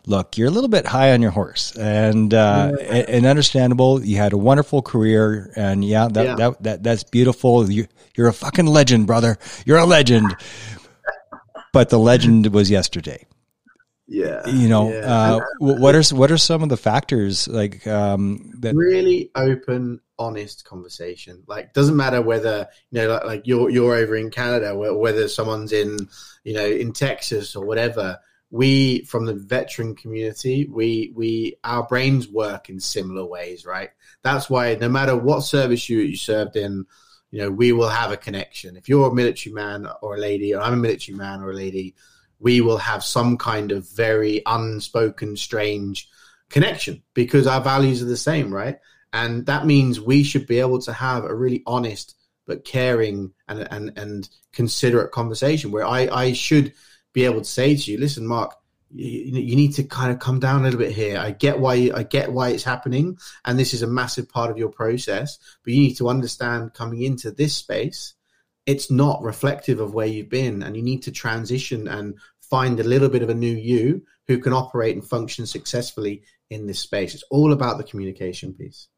look, 0.05 0.37
you're 0.37 0.47
a 0.47 0.51
little 0.51 0.69
bit 0.69 0.85
high 0.85 1.11
on 1.11 1.21
your 1.21 1.31
horse, 1.31 1.75
and 1.75 2.33
uh, 2.33 2.73
yeah. 2.79 2.85
and 2.85 3.25
understandable. 3.25 4.03
You 4.03 4.17
had 4.17 4.33
a 4.33 4.37
wonderful 4.37 4.81
career, 4.81 5.51
and 5.55 5.83
yeah, 5.83 6.07
that 6.07 6.25
yeah. 6.25 6.35
That, 6.35 6.63
that 6.63 6.83
that's 6.83 7.03
beautiful. 7.03 7.69
You 7.69 7.87
you're 8.15 8.27
a 8.27 8.33
fucking 8.33 8.65
legend, 8.65 9.05
brother. 9.05 9.37
You're 9.65 9.77
a 9.77 9.85
legend. 9.85 10.35
but 11.73 11.89
the 11.89 11.99
legend 11.99 12.47
was 12.53 12.71
yesterday. 12.71 13.27
Yeah, 14.07 14.47
you 14.47 14.69
know, 14.69 14.91
yeah. 14.91 14.99
Uh, 14.99 15.39
what 15.59 15.93
are 15.93 16.15
what 16.15 16.31
are 16.31 16.37
some 16.37 16.63
of 16.63 16.69
the 16.69 16.77
factors 16.77 17.47
like 17.47 17.85
um, 17.85 18.53
that 18.59 18.73
really 18.73 19.31
open, 19.35 19.99
honest 20.17 20.63
conversation? 20.63 21.43
Like, 21.45 21.73
doesn't 21.73 21.97
matter 21.97 22.21
whether 22.21 22.69
you 22.89 23.01
know, 23.01 23.09
like, 23.09 23.25
like 23.25 23.41
you're 23.47 23.69
you're 23.69 23.95
over 23.95 24.15
in 24.15 24.31
Canada, 24.31 24.75
whether 24.75 25.27
someone's 25.27 25.73
in 25.73 26.07
you 26.45 26.53
know 26.53 26.65
in 26.65 26.93
Texas 26.93 27.55
or 27.55 27.65
whatever 27.65 28.19
we 28.49 29.03
from 29.03 29.25
the 29.25 29.33
veteran 29.33 29.95
community 29.95 30.67
we 30.71 31.11
we 31.15 31.55
our 31.63 31.83
brains 31.83 32.29
work 32.29 32.69
in 32.69 32.79
similar 32.79 33.25
ways 33.25 33.65
right 33.65 33.89
that's 34.23 34.49
why 34.49 34.73
no 34.75 34.87
matter 34.87 35.15
what 35.15 35.41
service 35.41 35.89
you 35.89 35.99
you 35.99 36.15
served 36.15 36.55
in 36.55 36.85
you 37.31 37.41
know 37.41 37.51
we 37.51 37.73
will 37.73 37.89
have 37.89 38.11
a 38.11 38.17
connection 38.17 38.77
if 38.77 38.87
you're 38.87 39.09
a 39.09 39.13
military 39.13 39.53
man 39.53 39.85
or 40.01 40.15
a 40.15 40.19
lady 40.19 40.55
or 40.55 40.61
i'm 40.61 40.73
a 40.73 40.77
military 40.77 41.17
man 41.17 41.41
or 41.41 41.51
a 41.51 41.55
lady 41.55 41.93
we 42.39 42.61
will 42.61 42.77
have 42.77 43.03
some 43.03 43.37
kind 43.37 43.71
of 43.71 43.89
very 43.89 44.41
unspoken 44.45 45.35
strange 45.35 46.09
connection 46.49 47.03
because 47.13 47.47
our 47.47 47.61
values 47.61 48.01
are 48.01 48.05
the 48.05 48.17
same 48.17 48.53
right 48.53 48.79
and 49.13 49.45
that 49.45 49.65
means 49.65 49.99
we 49.99 50.23
should 50.23 50.47
be 50.47 50.59
able 50.59 50.79
to 50.79 50.93
have 50.93 51.23
a 51.23 51.35
really 51.35 51.63
honest 51.65 52.15
but 52.45 52.63
caring 52.63 53.31
and 53.47 53.67
and 53.71 53.97
and 53.97 54.29
considerate 54.53 55.11
conversation 55.11 55.71
where 55.71 55.85
i 55.85 56.07
i 56.11 56.33
should 56.33 56.73
be 57.17 57.25
able 57.25 57.41
to 57.41 57.45
say 57.45 57.75
to 57.75 57.91
you, 57.91 57.97
listen, 57.97 58.27
Mark, 58.27 58.53
you, 58.91 59.09
you, 59.09 59.55
need 59.55 59.73
to 59.73 59.83
kind 59.83 60.11
of 60.11 60.19
come 60.19 60.39
down 60.39 60.59
a 60.59 60.63
little 60.65 60.77
bit 60.77 60.91
here. 60.91 61.17
I 61.17 61.31
get 61.31 61.59
why 61.59 61.89
I 61.91 62.03
get 62.03 62.31
why 62.31 62.49
it's 62.49 62.63
happening, 62.63 63.17
and 63.43 63.57
this 63.57 63.73
is 63.73 63.81
a 63.81 63.87
massive 63.87 64.29
part 64.29 64.51
of 64.51 64.57
your 64.59 64.69
process. 64.69 65.39
But 65.63 65.73
you 65.73 65.79
need 65.79 65.95
to 65.95 66.09
understand 66.09 66.75
coming 66.75 67.01
into 67.01 67.31
this 67.31 67.55
space, 67.55 68.13
it's 68.67 68.91
not 68.91 69.23
reflective 69.23 69.79
of 69.79 69.93
where 69.93 70.05
you've 70.05 70.29
been, 70.29 70.61
and 70.61 70.75
you 70.75 70.83
need 70.83 71.01
to 71.03 71.11
transition 71.11 71.87
and 71.87 72.15
find 72.41 72.79
a 72.79 72.83
little 72.83 73.09
bit 73.09 73.23
of 73.23 73.29
a 73.29 73.33
new 73.33 73.55
you 73.55 74.03
who 74.27 74.37
can 74.37 74.53
operate 74.53 74.93
and 74.93 75.07
function 75.07 75.47
successfully 75.47 76.21
in 76.49 76.67
this 76.67 76.79
space. 76.79 77.15
It's 77.15 77.23
all 77.31 77.53
about 77.53 77.77
the 77.77 77.83
communication 77.83 78.53
piece. 78.53 78.89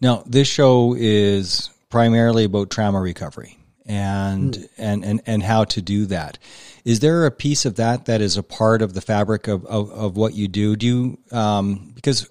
Now, 0.00 0.24
this 0.26 0.48
show 0.48 0.94
is 0.98 1.70
primarily 1.88 2.44
about 2.44 2.70
trauma 2.70 3.00
recovery 3.00 3.56
and 3.86 4.54
mm. 4.54 4.68
and 4.76 5.04
and 5.04 5.22
and 5.24 5.42
how 5.42 5.64
to 5.64 5.80
do 5.80 6.06
that. 6.06 6.38
Is 6.84 7.00
there 7.00 7.26
a 7.26 7.30
piece 7.30 7.64
of 7.64 7.76
that 7.76 8.06
that 8.06 8.20
is 8.20 8.36
a 8.36 8.42
part 8.42 8.82
of 8.82 8.94
the 8.94 9.00
fabric 9.00 9.46
of 9.46 9.64
of, 9.66 9.90
of 9.90 10.16
what 10.16 10.34
you 10.34 10.48
do? 10.48 10.74
Do 10.74 10.86
you 10.86 11.36
um, 11.36 11.92
because 11.94 12.28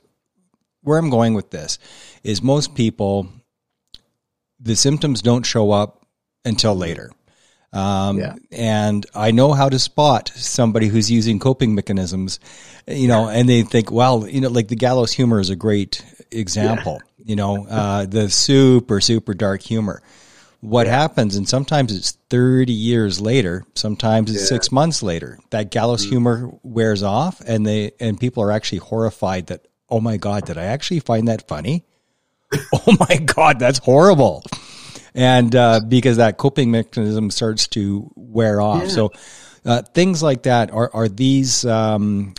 where 0.81 0.97
I'm 0.97 1.09
going 1.09 1.35
with 1.35 1.51
this 1.51 1.79
is 2.23 2.41
most 2.41 2.75
people 2.75 3.29
the 4.59 4.75
symptoms 4.75 5.21
don't 5.21 5.45
show 5.45 5.71
up 5.71 5.98
until 6.45 6.75
later. 6.75 7.11
Um, 7.71 8.17
yeah. 8.17 8.35
And 8.51 9.05
I 9.13 9.31
know 9.31 9.53
how 9.53 9.69
to 9.69 9.77
spot 9.77 10.31
somebody 10.35 10.87
who's 10.87 11.11
using 11.11 11.39
coping 11.39 11.75
mechanisms, 11.75 12.39
you 12.87 13.07
know, 13.07 13.29
and 13.29 13.47
they 13.47 13.61
think, 13.61 13.91
well, 13.91 14.27
you 14.27 14.41
know, 14.41 14.49
like 14.49 14.69
the 14.69 14.75
gallows 14.75 15.11
humor 15.11 15.39
is 15.39 15.51
a 15.51 15.55
great 15.55 16.03
example, 16.31 16.99
yeah. 17.17 17.23
you 17.25 17.35
know, 17.35 17.67
uh, 17.67 18.05
the 18.05 18.29
super, 18.29 19.01
super 19.01 19.33
dark 19.33 19.61
humor 19.61 20.01
what 20.61 20.87
yeah. 20.87 20.97
happens, 20.99 21.35
and 21.35 21.47
sometimes 21.47 21.95
it's 21.95 22.17
30 22.29 22.73
years 22.73 23.21
later, 23.21 23.63
sometimes 23.75 24.33
it's 24.33 24.47
six 24.47 24.71
months 24.71 25.01
later, 25.01 25.39
that 25.51 25.71
gallows 25.71 26.05
mm. 26.05 26.09
humor 26.09 26.51
wears 26.63 27.01
off 27.01 27.41
and 27.41 27.65
they, 27.65 27.91
and 27.99 28.19
people 28.19 28.43
are 28.43 28.51
actually 28.51 28.79
horrified 28.79 29.47
that, 29.47 29.67
oh 29.89 30.01
my 30.01 30.17
God, 30.17 30.45
did 30.45 30.57
I 30.57 30.65
actually 30.65 30.99
find 30.99 31.27
that 31.27 31.47
funny? 31.47 31.85
oh 32.73 32.97
my 32.99 33.17
God, 33.17 33.59
that's 33.59 33.79
horrible. 33.79 34.43
And, 35.13 35.55
uh, 35.55 35.81
because 35.87 36.17
that 36.17 36.37
coping 36.37 36.71
mechanism 36.71 37.31
starts 37.31 37.67
to 37.69 38.11
wear 38.15 38.61
off. 38.61 38.83
Yeah. 38.83 38.89
So, 38.89 39.11
uh, 39.65 39.81
things 39.81 40.23
like 40.23 40.43
that 40.43 40.71
are, 40.71 40.89
are 40.93 41.09
these, 41.09 41.65
um, 41.65 42.33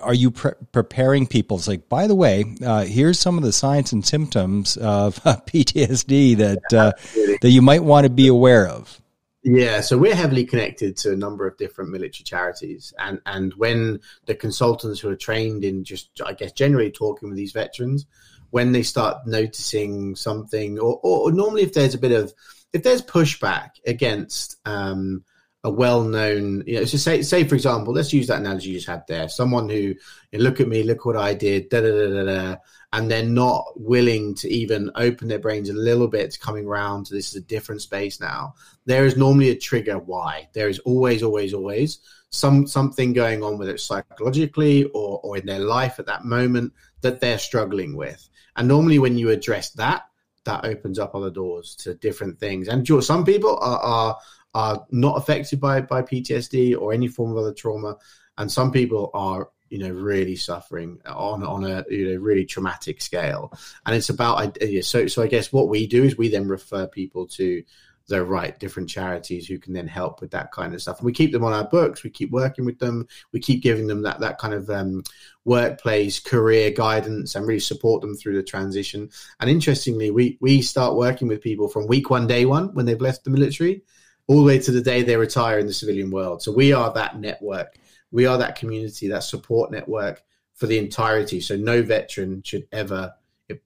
are 0.00 0.14
you 0.14 0.30
pre- 0.30 0.52
preparing 0.72 1.26
people? 1.26 1.56
It's 1.56 1.68
like, 1.68 1.88
by 1.88 2.06
the 2.06 2.14
way, 2.14 2.44
uh, 2.64 2.84
here's 2.84 3.18
some 3.18 3.36
of 3.38 3.44
the 3.44 3.52
signs 3.52 3.92
and 3.92 4.04
symptoms 4.04 4.76
of 4.76 5.16
PTSD 5.24 6.36
that 6.38 6.72
uh, 6.72 6.92
that 7.40 7.50
you 7.50 7.62
might 7.62 7.84
want 7.84 8.04
to 8.04 8.10
be 8.10 8.28
aware 8.28 8.66
of. 8.66 9.00
Yeah, 9.44 9.80
so 9.80 9.98
we're 9.98 10.14
heavily 10.14 10.44
connected 10.44 10.96
to 10.98 11.12
a 11.12 11.16
number 11.16 11.48
of 11.48 11.56
different 11.56 11.90
military 11.90 12.24
charities, 12.24 12.92
and 12.98 13.20
and 13.26 13.52
when 13.54 14.00
the 14.26 14.34
consultants 14.34 15.00
who 15.00 15.08
are 15.08 15.16
trained 15.16 15.64
in 15.64 15.84
just, 15.84 16.10
I 16.24 16.32
guess, 16.32 16.52
generally 16.52 16.92
talking 16.92 17.28
with 17.28 17.38
these 17.38 17.52
veterans, 17.52 18.06
when 18.52 18.72
they 18.72 18.82
start 18.82 19.26
noticing 19.26 20.14
something, 20.14 20.78
or, 20.78 21.00
or 21.02 21.32
normally 21.32 21.62
if 21.62 21.72
there's 21.72 21.94
a 21.94 21.98
bit 21.98 22.12
of 22.12 22.32
if 22.74 22.82
there's 22.82 23.00
pushback 23.00 23.70
against 23.86 24.56
um, 24.66 25.24
a 25.64 25.70
well-known, 25.70 26.62
you 26.66 26.76
know, 26.76 26.84
so 26.84 26.98
say, 26.98 27.22
say 27.22 27.44
for 27.44 27.54
example, 27.54 27.94
let's 27.94 28.12
use 28.12 28.26
that 28.26 28.40
analogy 28.40 28.68
you 28.68 28.76
just 28.76 28.88
had 28.88 29.04
there. 29.08 29.28
Someone 29.28 29.70
who, 29.70 29.76
you 29.76 29.96
know, 30.32 30.40
look 30.40 30.60
at 30.60 30.68
me, 30.68 30.82
look 30.82 31.06
what 31.06 31.16
I 31.16 31.32
did, 31.32 31.70
da 31.70 31.80
da 31.80 31.90
da 31.90 32.08
da 32.10 32.24
da, 32.24 32.56
and 32.92 33.10
they're 33.10 33.24
not 33.24 33.64
willing 33.76 34.34
to 34.36 34.52
even 34.52 34.90
open 34.96 35.28
their 35.28 35.38
brains 35.38 35.70
a 35.70 35.74
little 35.74 36.08
bit 36.08 36.32
to 36.32 36.38
coming 36.38 36.66
around 36.66 37.06
to 37.06 37.14
this 37.14 37.30
is 37.30 37.36
a 37.36 37.46
different 37.46 37.80
space 37.80 38.20
now. 38.20 38.52
There 38.84 39.06
is 39.06 39.16
normally 39.16 39.48
a 39.48 39.56
trigger 39.56 39.98
why. 39.98 40.50
There 40.52 40.68
is 40.68 40.78
always, 40.80 41.22
always, 41.22 41.54
always 41.54 42.00
some 42.28 42.66
something 42.66 43.12
going 43.12 43.42
on, 43.42 43.58
whether 43.58 43.72
it's 43.72 43.84
psychologically 43.84 44.84
or 44.92 45.20
or 45.22 45.38
in 45.38 45.46
their 45.46 45.60
life 45.60 45.98
at 45.98 46.06
that 46.06 46.24
moment 46.24 46.72
that 47.02 47.20
they're 47.20 47.38
struggling 47.38 47.96
with. 47.96 48.28
And 48.56 48.68
normally, 48.68 48.98
when 48.98 49.18
you 49.18 49.30
address 49.30 49.70
that, 49.72 50.04
that 50.44 50.64
opens 50.64 50.98
up 50.98 51.14
other 51.14 51.30
doors 51.30 51.76
to 51.76 51.94
different 51.94 52.38
things. 52.38 52.68
And 52.68 52.86
sure, 52.86 53.02
some 53.02 53.24
people 53.24 53.58
are, 53.60 53.78
are 53.78 54.18
are 54.54 54.86
not 54.90 55.16
affected 55.16 55.60
by 55.60 55.80
by 55.80 56.02
PTSD 56.02 56.78
or 56.78 56.92
any 56.92 57.08
form 57.08 57.32
of 57.32 57.38
other 57.38 57.54
trauma, 57.54 57.96
and 58.38 58.50
some 58.50 58.72
people 58.72 59.10
are 59.14 59.48
you 59.70 59.78
know 59.78 59.90
really 59.90 60.36
suffering 60.36 61.00
on 61.06 61.42
on 61.42 61.64
a 61.64 61.84
you 61.88 62.10
know 62.10 62.20
really 62.20 62.44
traumatic 62.44 63.00
scale. 63.00 63.52
And 63.86 63.96
it's 63.96 64.10
about 64.10 64.58
so 64.82 65.06
so 65.06 65.22
I 65.22 65.26
guess 65.26 65.52
what 65.52 65.68
we 65.68 65.86
do 65.86 66.04
is 66.04 66.18
we 66.18 66.28
then 66.28 66.48
refer 66.48 66.86
people 66.86 67.26
to 67.28 67.62
the 68.12 68.24
right 68.24 68.58
different 68.58 68.90
charities 68.90 69.46
who 69.46 69.58
can 69.58 69.72
then 69.72 69.88
help 69.88 70.20
with 70.20 70.30
that 70.32 70.52
kind 70.52 70.74
of 70.74 70.82
stuff. 70.82 70.98
And 70.98 71.06
we 71.06 71.12
keep 71.12 71.32
them 71.32 71.44
on 71.44 71.54
our 71.54 71.64
books. 71.64 72.04
We 72.04 72.10
keep 72.10 72.30
working 72.30 72.66
with 72.66 72.78
them. 72.78 73.08
We 73.32 73.40
keep 73.40 73.62
giving 73.62 73.86
them 73.86 74.02
that 74.02 74.20
that 74.20 74.38
kind 74.38 74.52
of 74.52 74.68
um, 74.68 75.02
workplace 75.46 76.20
career 76.20 76.70
guidance 76.70 77.34
and 77.34 77.46
really 77.46 77.58
support 77.58 78.02
them 78.02 78.14
through 78.14 78.36
the 78.36 78.42
transition. 78.42 79.08
And 79.40 79.48
interestingly, 79.48 80.10
we 80.10 80.36
we 80.40 80.60
start 80.60 80.94
working 80.94 81.26
with 81.26 81.40
people 81.40 81.68
from 81.68 81.86
week 81.86 82.10
one, 82.10 82.26
day 82.26 82.44
one 82.44 82.74
when 82.74 82.84
they've 82.84 83.00
left 83.00 83.24
the 83.24 83.30
military 83.30 83.82
all 84.26 84.36
the 84.36 84.46
way 84.46 84.58
to 84.58 84.70
the 84.70 84.82
day 84.82 85.02
they 85.02 85.16
retire 85.16 85.58
in 85.58 85.66
the 85.66 85.72
civilian 85.72 86.10
world. 86.10 86.42
So 86.42 86.52
we 86.52 86.72
are 86.72 86.92
that 86.92 87.18
network. 87.18 87.78
We 88.10 88.26
are 88.26 88.38
that 88.38 88.56
community, 88.56 89.08
that 89.08 89.24
support 89.24 89.72
network 89.72 90.22
for 90.54 90.66
the 90.66 90.78
entirety. 90.78 91.40
So 91.40 91.56
no 91.56 91.82
veteran 91.82 92.42
should 92.42 92.68
ever 92.70 93.14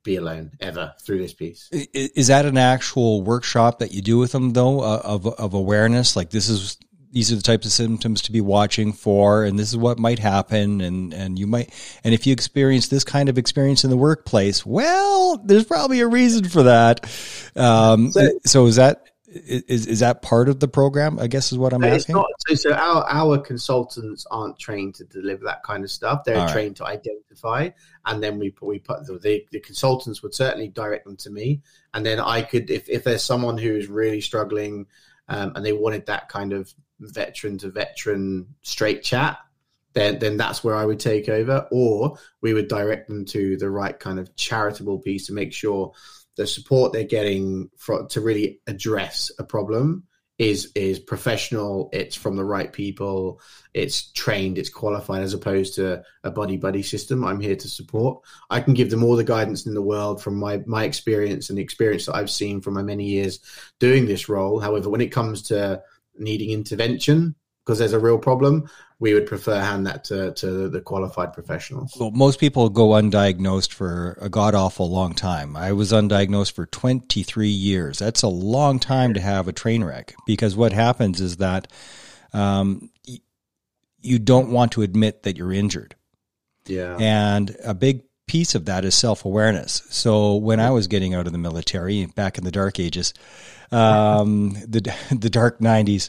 be 0.03 0.17
alone 0.17 0.53
ever 0.61 0.95
through 1.03 1.19
this 1.19 1.35
piece. 1.35 1.69
Is 1.71 2.29
that 2.29 2.47
an 2.47 2.59
actual 2.59 3.23
workshop 3.23 3.79
that 3.81 3.93
you 3.93 4.03
do 4.03 4.19
with 4.19 4.33
them 4.33 4.53
though 4.53 4.81
uh, 4.81 5.01
of 5.05 5.27
of 5.27 5.55
awareness? 5.55 6.17
Like 6.17 6.31
this 6.31 6.49
is 6.49 6.79
these 7.17 7.33
are 7.33 7.37
the 7.37 7.43
types 7.43 7.65
of 7.65 7.73
symptoms 7.73 8.21
to 8.23 8.33
be 8.33 8.43
watching 8.43 8.93
for, 8.93 9.45
and 9.45 9.59
this 9.59 9.71
is 9.71 9.77
what 9.77 9.99
might 9.99 10.19
happen, 10.19 10.83
and 10.83 11.15
and 11.15 11.39
you 11.39 11.47
might, 11.47 11.73
and 12.05 12.13
if 12.13 12.27
you 12.27 12.33
experience 12.33 12.89
this 12.89 13.05
kind 13.05 13.29
of 13.29 13.39
experience 13.39 13.85
in 13.85 13.91
the 13.91 13.97
workplace, 13.97 14.67
well, 14.67 15.39
there's 15.45 15.65
probably 15.65 16.01
a 16.01 16.07
reason 16.07 16.45
for 16.49 16.65
that. 16.65 17.05
Um, 17.57 18.11
so, 18.13 18.29
so 18.45 18.67
is 18.67 18.77
that 18.77 19.07
is 19.29 19.87
is 19.87 20.01
that 20.01 20.23
part 20.23 20.49
of 20.49 20.61
the 20.61 20.69
program? 20.69 21.19
I 21.19 21.27
guess 21.27 21.53
is 21.53 21.59
what 21.59 21.73
I'm 21.73 21.83
asking. 21.85 22.15
Not, 22.15 22.27
so, 22.47 22.55
so 22.55 22.73
our 22.73 23.05
our 23.09 23.39
consultants 23.39 24.27
aren't 24.31 24.59
trained 24.59 24.95
to 24.97 25.05
deliver 25.05 25.45
that 25.45 25.63
kind 25.65 25.85
of 25.85 25.91
stuff. 25.91 26.25
They're 26.25 26.39
All 26.39 26.49
trained 26.49 26.81
right. 26.81 27.03
to 27.03 27.11
identify, 27.11 27.71
and 28.05 28.23
then 28.23 28.39
we 28.39 28.55
we 28.63 28.79
put 28.79 29.07
the, 29.07 29.19
the, 29.19 29.47
the 29.51 29.61
consultants 29.61 30.23
would 30.23 30.35
certainly 30.35 30.69
direct 30.69 31.05
them 31.05 31.17
to 31.17 31.31
me, 31.31 31.63
and 31.93 32.07
then 32.07 32.21
I 32.21 32.43
could 32.43 32.71
if 32.71 32.89
if 32.89 33.05
there's 33.05 33.25
someone 33.25 33.59
who 33.59 33.75
is 33.75 33.89
really 33.89 34.21
struggling, 34.21 34.87
um, 35.29 35.53
and 35.57 35.65
they 35.65 35.73
wanted 35.73 36.07
that 36.07 36.29
kind 36.29 36.53
of 36.53 36.73
veteran 37.01 37.59
to 37.59 37.71
veteran 37.71 38.55
straight 38.63 39.03
chat. 39.03 39.39
Then, 39.93 40.19
then 40.19 40.37
that's 40.37 40.63
where 40.63 40.77
I 40.77 40.85
would 40.85 41.01
take 41.01 41.31
over, 41.31 41.67
or 41.71 42.19
we 42.43 42.53
would 42.53 42.69
direct 42.69 43.09
them 43.09 43.25
to 43.27 43.57
the 43.57 43.71
right 43.71 43.99
kind 43.99 44.19
of 44.19 44.37
charitable 44.37 44.99
piece 44.99 45.27
to 45.29 45.33
make 45.33 45.55
sure 45.55 45.95
the 46.37 46.47
support 46.47 46.93
they're 46.93 47.05
getting 47.05 47.71
for, 47.79 48.07
to 48.09 48.21
really 48.21 48.61
address 48.67 49.31
a 49.39 49.45
problem 49.45 50.05
is 50.39 50.71
is 50.75 50.99
professional. 50.99 51.89
It's 51.93 52.15
from 52.15 52.37
the 52.37 52.45
right 52.45 52.71
people. 52.71 53.41
It's 53.73 54.13
trained. 54.13 54.59
It's 54.59 54.69
qualified 54.69 55.23
as 55.23 55.33
opposed 55.33 55.75
to 55.77 56.03
a 56.25 56.31
buddy 56.31 56.59
buddy 56.59 56.83
system. 56.83 57.25
I'm 57.25 57.41
here 57.41 57.57
to 57.57 57.69
support. 57.69 58.23
I 58.51 58.61
can 58.61 58.75
give 58.75 58.91
them 58.91 59.03
all 59.03 59.17
the 59.17 59.25
guidance 59.25 59.65
in 59.65 59.75
the 59.75 59.83
world 59.83 60.23
from 60.23 60.37
my 60.37 60.63
my 60.67 60.85
experience 60.85 61.49
and 61.49 61.59
the 61.59 61.63
experience 61.63 62.07
that 62.07 62.17
i've 62.17 62.31
seen 62.31 62.61
from 62.61 62.75
my 62.75 62.83
many 62.83 63.05
years 63.05 63.41
doing 63.81 64.07
this 64.07 64.29
role. 64.29 64.61
However 64.61 64.91
when 64.91 65.01
it 65.01 65.13
comes 65.13 65.43
to 65.45 65.83
needing 66.19 66.51
intervention 66.51 67.35
because 67.67 67.81
there's 67.81 67.93
a 67.93 67.99
real 67.99 68.19
problem 68.19 68.71
we 68.99 69.13
would 69.13 69.27
prefer 69.27 69.61
hand 69.61 69.87
that 69.87 70.05
to, 70.05 70.33
to 70.33 70.69
the 70.69 70.81
qualified 70.81 71.33
professionals. 71.33 71.95
Well, 71.99 72.11
most 72.13 72.41
people 72.41 72.71
go 72.71 72.91
undiagnosed 72.91 73.73
for 73.73 74.17
a 74.21 74.29
god 74.29 74.55
awful 74.55 74.91
long 74.91 75.13
time. 75.13 75.55
I 75.57 75.73
was 75.73 75.93
undiagnosed 75.93 76.53
for 76.53 76.67
23 76.67 77.49
years. 77.49 77.99
That's 77.99 78.23
a 78.23 78.29
long 78.29 78.79
time 78.79 79.13
to 79.15 79.21
have 79.21 79.49
a 79.49 79.53
train 79.53 79.85
wreck 79.85 80.15
because 80.27 80.57
what 80.57 80.73
happens 80.73 81.21
is 81.21 81.37
that 81.39 81.71
um, 82.33 82.91
you 83.99 84.19
don't 84.19 84.51
want 84.51 84.73
to 84.73 84.83
admit 84.83 85.25
that 85.25 85.37
you're 85.37 85.53
injured. 85.53 85.95
Yeah. 86.67 86.97
And 86.99 87.55
a 87.65 87.75
big 87.75 88.03
piece 88.27 88.55
of 88.55 88.65
that 88.65 88.85
is 88.85 88.95
self 88.95 89.27
awareness. 89.27 89.83
So 89.91 90.37
when 90.37 90.59
I 90.59 90.71
was 90.71 90.87
getting 90.87 91.13
out 91.13 91.27
of 91.27 91.33
the 91.33 91.39
military 91.39 92.07
back 92.07 92.39
in 92.39 92.45
the 92.45 92.51
dark 92.51 92.81
ages, 92.81 93.13
um, 93.71 94.53
the 94.67 94.95
the 95.11 95.31
dark 95.31 95.61
90s, 95.61 96.09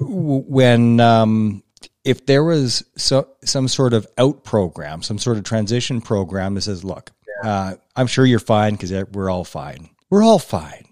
when 0.00 1.00
um, 1.00 1.62
if 2.04 2.26
there 2.26 2.44
was 2.44 2.84
so, 2.96 3.28
some 3.44 3.68
sort 3.68 3.92
of 3.92 4.06
out 4.16 4.44
program, 4.44 5.02
some 5.02 5.18
sort 5.18 5.36
of 5.36 5.44
transition 5.44 6.00
program 6.00 6.54
that 6.54 6.62
says, 6.62 6.84
look, 6.84 7.10
yeah. 7.42 7.50
uh, 7.50 7.74
I'm 7.96 8.06
sure 8.06 8.24
you're 8.24 8.38
fine 8.38 8.72
because 8.72 8.92
we're 9.12 9.30
all 9.30 9.44
fine. 9.44 9.90
We're 10.10 10.22
all 10.22 10.38
fine. 10.38 10.86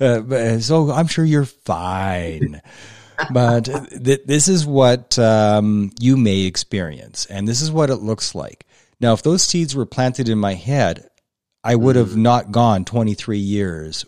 Uh, 0.00 0.60
so 0.60 0.90
I'm 0.90 1.06
sure 1.06 1.24
you're 1.24 1.44
fine. 1.44 2.60
but 3.32 3.64
th- 3.64 4.22
this 4.24 4.48
is 4.48 4.66
what 4.66 5.18
um, 5.18 5.92
you 6.00 6.16
may 6.16 6.40
experience, 6.40 7.26
and 7.26 7.46
this 7.46 7.60
is 7.60 7.70
what 7.70 7.90
it 7.90 7.96
looks 7.96 8.34
like. 8.34 8.66
Now, 9.00 9.12
if 9.12 9.22
those 9.22 9.42
seeds 9.42 9.74
were 9.74 9.86
planted 9.86 10.28
in 10.28 10.38
my 10.38 10.54
head, 10.54 11.08
I 11.62 11.76
would 11.76 11.96
have 11.96 12.10
mm-hmm. 12.10 12.22
not 12.22 12.52
gone 12.52 12.84
23 12.84 13.38
years 13.38 14.04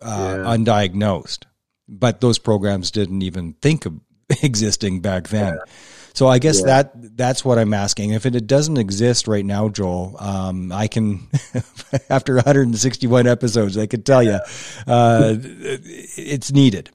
uh, 0.00 0.36
yeah. 0.38 0.56
undiagnosed. 0.56 1.44
But 1.92 2.20
those 2.20 2.38
programs 2.38 2.90
didn't 2.90 3.22
even 3.22 3.52
think 3.54 3.86
of 3.86 4.00
existing 4.42 5.00
back 5.00 5.28
then. 5.28 5.54
Yeah. 5.54 5.72
So 6.14 6.28
I 6.28 6.38
guess 6.38 6.60
yeah. 6.60 6.66
that 6.66 7.16
that's 7.16 7.44
what 7.44 7.58
I'm 7.58 7.72
asking. 7.72 8.10
If 8.10 8.26
it, 8.26 8.34
it 8.34 8.46
doesn't 8.46 8.76
exist 8.76 9.28
right 9.28 9.44
now, 9.44 9.68
Joel, 9.68 10.16
um, 10.18 10.72
I 10.72 10.86
can 10.86 11.28
after 12.10 12.34
161 12.34 13.26
episodes, 13.26 13.78
I 13.78 13.86
could 13.86 14.04
tell 14.04 14.22
you 14.22 14.38
uh, 14.86 15.36
it's 15.38 16.52
needed 16.52 16.90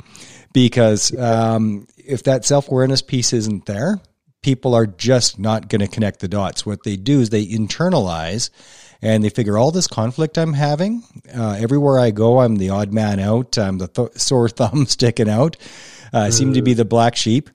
because 0.53 1.17
um, 1.17 1.87
if 1.97 2.23
that 2.23 2.45
self 2.45 2.69
awareness 2.69 3.01
piece 3.01 3.33
isn't 3.33 3.65
there, 3.65 3.99
people 4.43 4.75
are 4.75 4.87
just 4.87 5.39
not 5.39 5.67
going 5.67 5.81
to 5.81 5.87
connect 5.87 6.19
the 6.19 6.27
dots. 6.27 6.65
What 6.65 6.83
they 6.83 6.95
do 6.95 7.19
is 7.19 7.29
they 7.29 7.45
internalize 7.45 8.49
and 9.01 9.23
they 9.23 9.29
figure 9.29 9.57
all 9.57 9.71
this 9.71 9.87
conflict 9.87 10.37
I'm 10.37 10.53
having. 10.53 11.03
Uh, 11.35 11.57
everywhere 11.59 11.99
I 11.99 12.11
go, 12.11 12.39
I'm 12.39 12.55
the 12.55 12.69
odd 12.69 12.91
man 12.91 13.19
out. 13.19 13.57
I'm 13.57 13.77
the 13.77 13.87
th- 13.87 14.17
sore 14.17 14.49
thumb 14.49 14.85
sticking 14.85 15.29
out 15.29 15.57
uh, 16.13 16.31
seem 16.31 16.53
to 16.53 16.61
be 16.61 16.73
the 16.73 16.85
black 16.85 17.15
sheep. 17.15 17.49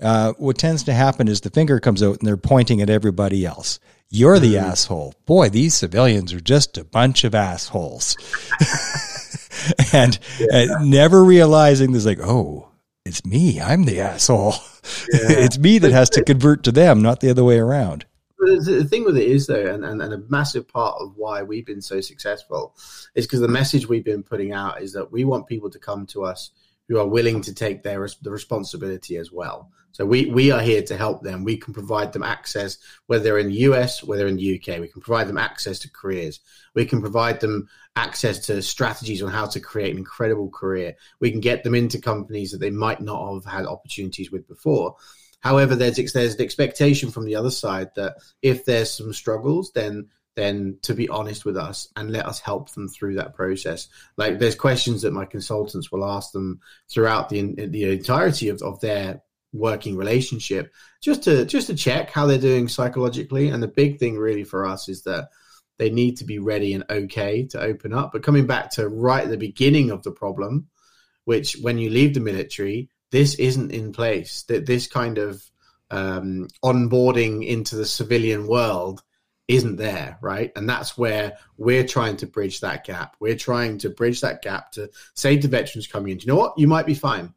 Uh, 0.00 0.32
what 0.38 0.58
tends 0.58 0.84
to 0.84 0.92
happen 0.92 1.28
is 1.28 1.40
the 1.40 1.50
finger 1.50 1.78
comes 1.78 2.02
out 2.02 2.18
and 2.18 2.26
they're 2.26 2.36
pointing 2.36 2.80
at 2.80 2.90
everybody 2.90 3.46
else. 3.46 3.78
You're 4.10 4.38
the 4.38 4.54
mm. 4.54 4.62
asshole. 4.62 5.14
Boy, 5.26 5.48
these 5.48 5.74
civilians 5.74 6.32
are 6.32 6.40
just 6.40 6.76
a 6.76 6.84
bunch 6.84 7.24
of 7.24 7.34
assholes. 7.34 8.16
and 9.92 10.18
yeah. 10.38 10.66
uh, 10.78 10.84
never 10.84 11.24
realizing 11.24 11.92
this, 11.92 12.04
like, 12.04 12.18
oh, 12.20 12.68
it's 13.04 13.24
me. 13.24 13.60
I'm 13.60 13.84
the 13.84 14.00
asshole. 14.00 14.54
Yeah. 15.12 15.30
it's 15.30 15.58
me 15.58 15.78
that 15.78 15.92
has 15.92 16.10
to 16.10 16.24
convert 16.24 16.64
to 16.64 16.72
them, 16.72 17.02
not 17.02 17.20
the 17.20 17.30
other 17.30 17.44
way 17.44 17.56
around. 17.56 18.04
The 18.42 18.84
thing 18.84 19.04
with 19.04 19.16
it 19.16 19.28
is, 19.28 19.46
though, 19.46 19.66
and, 19.66 19.84
and, 19.84 20.02
and 20.02 20.12
a 20.12 20.22
massive 20.28 20.66
part 20.66 20.96
of 21.00 21.16
why 21.16 21.42
we've 21.42 21.64
been 21.64 21.80
so 21.80 22.00
successful 22.00 22.74
is 23.14 23.24
because 23.24 23.40
the 23.40 23.48
message 23.48 23.88
we've 23.88 24.04
been 24.04 24.24
putting 24.24 24.52
out 24.52 24.82
is 24.82 24.92
that 24.94 25.12
we 25.12 25.24
want 25.24 25.46
people 25.46 25.70
to 25.70 25.78
come 25.78 26.06
to 26.06 26.24
us 26.24 26.50
who 26.88 26.98
are 26.98 27.06
willing 27.06 27.40
to 27.42 27.54
take 27.54 27.82
their 27.82 28.06
the 28.22 28.30
responsibility 28.30 29.16
as 29.16 29.30
well. 29.30 29.70
So 29.92 30.06
we 30.06 30.26
we 30.26 30.50
are 30.50 30.60
here 30.60 30.82
to 30.82 30.96
help 30.96 31.22
them. 31.22 31.44
We 31.44 31.56
can 31.56 31.72
provide 31.72 32.12
them 32.12 32.22
access, 32.22 32.78
whether 33.06 33.22
they're 33.22 33.38
in 33.38 33.48
the 33.48 33.60
US, 33.70 34.02
whether 34.02 34.26
in 34.26 34.36
the 34.36 34.56
UK. 34.56 34.80
We 34.80 34.88
can 34.88 35.02
provide 35.02 35.28
them 35.28 35.38
access 35.38 35.78
to 35.80 35.90
careers. 35.90 36.40
We 36.74 36.86
can 36.86 37.00
provide 37.00 37.40
them 37.40 37.68
access 37.94 38.46
to 38.46 38.62
strategies 38.62 39.22
on 39.22 39.30
how 39.30 39.46
to 39.46 39.60
create 39.60 39.92
an 39.92 39.98
incredible 39.98 40.48
career. 40.48 40.96
We 41.20 41.30
can 41.30 41.40
get 41.40 41.62
them 41.62 41.74
into 41.74 42.00
companies 42.00 42.50
that 42.52 42.58
they 42.58 42.70
might 42.70 43.02
not 43.02 43.34
have 43.34 43.44
had 43.44 43.66
opportunities 43.66 44.32
with 44.32 44.48
before. 44.48 44.96
However, 45.42 45.74
there's 45.74 45.96
there's 46.12 46.34
an 46.34 46.40
expectation 46.40 47.10
from 47.10 47.24
the 47.24 47.34
other 47.34 47.50
side 47.50 47.90
that 47.96 48.16
if 48.40 48.64
there's 48.64 48.90
some 48.90 49.12
struggles, 49.12 49.72
then 49.72 50.08
then 50.34 50.78
to 50.82 50.94
be 50.94 51.08
honest 51.08 51.44
with 51.44 51.56
us 51.56 51.88
and 51.94 52.10
let 52.10 52.26
us 52.26 52.40
help 52.40 52.72
them 52.72 52.88
through 52.88 53.16
that 53.16 53.34
process. 53.34 53.88
Like 54.16 54.38
there's 54.38 54.54
questions 54.54 55.02
that 55.02 55.12
my 55.12 55.26
consultants 55.26 55.92
will 55.92 56.04
ask 56.04 56.32
them 56.32 56.60
throughout 56.88 57.28
the 57.28 57.54
the 57.66 57.92
entirety 57.92 58.48
of, 58.48 58.62
of 58.62 58.80
their 58.80 59.22
working 59.52 59.96
relationship, 59.96 60.72
just 61.02 61.24
to 61.24 61.44
just 61.44 61.66
to 61.66 61.74
check 61.74 62.10
how 62.10 62.26
they're 62.26 62.38
doing 62.38 62.68
psychologically. 62.68 63.48
And 63.48 63.62
the 63.62 63.68
big 63.68 63.98
thing 63.98 64.16
really 64.16 64.44
for 64.44 64.64
us 64.64 64.88
is 64.88 65.02
that 65.02 65.28
they 65.78 65.90
need 65.90 66.18
to 66.18 66.24
be 66.24 66.38
ready 66.38 66.72
and 66.74 66.84
okay 66.88 67.46
to 67.46 67.60
open 67.60 67.92
up. 67.92 68.12
But 68.12 68.22
coming 68.22 68.46
back 68.46 68.70
to 68.72 68.88
right 68.88 69.24
at 69.24 69.30
the 69.30 69.36
beginning 69.36 69.90
of 69.90 70.04
the 70.04 70.12
problem, 70.12 70.68
which 71.24 71.54
when 71.60 71.78
you 71.78 71.90
leave 71.90 72.14
the 72.14 72.20
military, 72.20 72.88
this 73.12 73.36
isn't 73.36 73.70
in 73.70 73.92
place. 73.92 74.42
That 74.48 74.66
this 74.66 74.88
kind 74.88 75.18
of 75.18 75.48
um, 75.90 76.48
onboarding 76.64 77.46
into 77.46 77.76
the 77.76 77.86
civilian 77.86 78.48
world 78.48 79.04
isn't 79.46 79.76
there, 79.76 80.18
right? 80.20 80.50
And 80.56 80.68
that's 80.68 80.96
where 80.96 81.36
we're 81.58 81.86
trying 81.86 82.16
to 82.18 82.26
bridge 82.26 82.60
that 82.60 82.84
gap. 82.84 83.16
We're 83.20 83.36
trying 83.36 83.78
to 83.78 83.90
bridge 83.90 84.20
that 84.22 84.42
gap 84.42 84.72
to 84.72 84.90
say 85.14 85.36
to 85.36 85.48
veterans 85.48 85.86
coming 85.86 86.12
in, 86.12 86.20
you 86.20 86.26
know 86.26 86.36
what? 86.36 86.58
You 86.58 86.66
might 86.66 86.86
be 86.86 86.94
fine. 86.94 87.34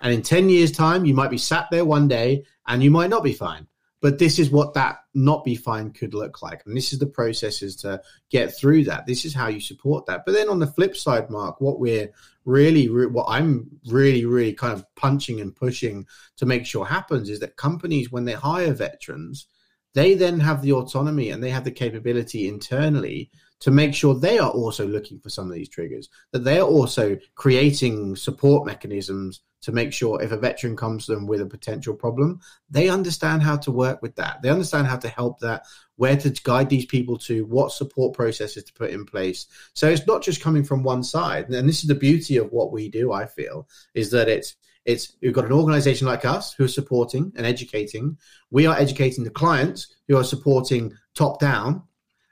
And 0.00 0.12
in 0.12 0.22
10 0.22 0.48
years' 0.48 0.72
time, 0.72 1.04
you 1.04 1.14
might 1.14 1.30
be 1.30 1.38
sat 1.38 1.68
there 1.70 1.84
one 1.84 2.08
day 2.08 2.44
and 2.66 2.82
you 2.82 2.90
might 2.90 3.10
not 3.10 3.22
be 3.22 3.32
fine. 3.32 3.68
But 4.02 4.18
this 4.18 4.40
is 4.40 4.50
what 4.50 4.74
that 4.74 4.98
not 5.14 5.44
be 5.44 5.54
fine 5.54 5.92
could 5.92 6.12
look 6.12 6.42
like. 6.42 6.62
And 6.66 6.76
this 6.76 6.92
is 6.92 6.98
the 6.98 7.06
processes 7.06 7.76
to 7.76 8.02
get 8.30 8.54
through 8.54 8.84
that. 8.84 9.06
This 9.06 9.24
is 9.24 9.32
how 9.32 9.46
you 9.46 9.60
support 9.60 10.06
that. 10.06 10.24
But 10.26 10.32
then 10.32 10.48
on 10.48 10.58
the 10.58 10.66
flip 10.66 10.96
side, 10.96 11.30
Mark, 11.30 11.60
what 11.60 11.78
we're 11.78 12.10
really, 12.44 12.86
what 12.88 13.26
I'm 13.28 13.70
really, 13.86 14.24
really 14.24 14.54
kind 14.54 14.72
of 14.72 14.84
punching 14.96 15.40
and 15.40 15.54
pushing 15.54 16.04
to 16.36 16.46
make 16.46 16.66
sure 16.66 16.84
happens 16.84 17.30
is 17.30 17.38
that 17.40 17.56
companies, 17.56 18.10
when 18.10 18.24
they 18.24 18.32
hire 18.32 18.74
veterans, 18.74 19.46
they 19.94 20.14
then 20.14 20.40
have 20.40 20.62
the 20.62 20.72
autonomy 20.72 21.30
and 21.30 21.42
they 21.42 21.50
have 21.50 21.64
the 21.64 21.70
capability 21.70 22.48
internally 22.48 23.30
to 23.60 23.70
make 23.70 23.94
sure 23.94 24.14
they 24.14 24.40
are 24.40 24.50
also 24.50 24.84
looking 24.84 25.20
for 25.20 25.30
some 25.30 25.46
of 25.46 25.54
these 25.54 25.68
triggers, 25.68 26.08
that 26.32 26.42
they're 26.42 26.62
also 26.62 27.16
creating 27.36 28.16
support 28.16 28.66
mechanisms 28.66 29.42
to 29.62 29.72
make 29.72 29.92
sure 29.92 30.20
if 30.20 30.32
a 30.32 30.36
veteran 30.36 30.76
comes 30.76 31.06
to 31.06 31.14
them 31.14 31.26
with 31.26 31.40
a 31.40 31.46
potential 31.46 31.94
problem, 31.94 32.40
they 32.70 32.88
understand 32.88 33.42
how 33.42 33.56
to 33.56 33.70
work 33.70 34.02
with 34.02 34.16
that. 34.16 34.42
They 34.42 34.50
understand 34.50 34.86
how 34.86 34.96
to 34.98 35.08
help 35.08 35.40
that, 35.40 35.64
where 35.96 36.16
to 36.16 36.30
guide 36.30 36.68
these 36.68 36.86
people 36.86 37.16
to, 37.18 37.44
what 37.46 37.72
support 37.72 38.14
processes 38.14 38.64
to 38.64 38.72
put 38.72 38.90
in 38.90 39.06
place. 39.06 39.46
So 39.72 39.88
it's 39.88 40.06
not 40.06 40.22
just 40.22 40.42
coming 40.42 40.64
from 40.64 40.82
one 40.82 41.04
side. 41.04 41.48
And 41.48 41.68
this 41.68 41.82
is 41.82 41.88
the 41.88 41.94
beauty 41.94 42.36
of 42.36 42.50
what 42.50 42.72
we 42.72 42.88
do, 42.88 43.12
I 43.12 43.26
feel, 43.26 43.68
is 43.94 44.10
that 44.10 44.28
it's 44.28 44.56
it's 44.84 45.16
we've 45.22 45.32
got 45.32 45.44
an 45.44 45.52
organization 45.52 46.08
like 46.08 46.24
us 46.24 46.54
who 46.54 46.64
are 46.64 46.68
supporting 46.68 47.32
and 47.36 47.46
educating. 47.46 48.18
We 48.50 48.66
are 48.66 48.76
educating 48.76 49.22
the 49.22 49.30
clients 49.30 49.94
who 50.08 50.16
are 50.16 50.24
supporting 50.24 50.92
top 51.14 51.38
down. 51.38 51.84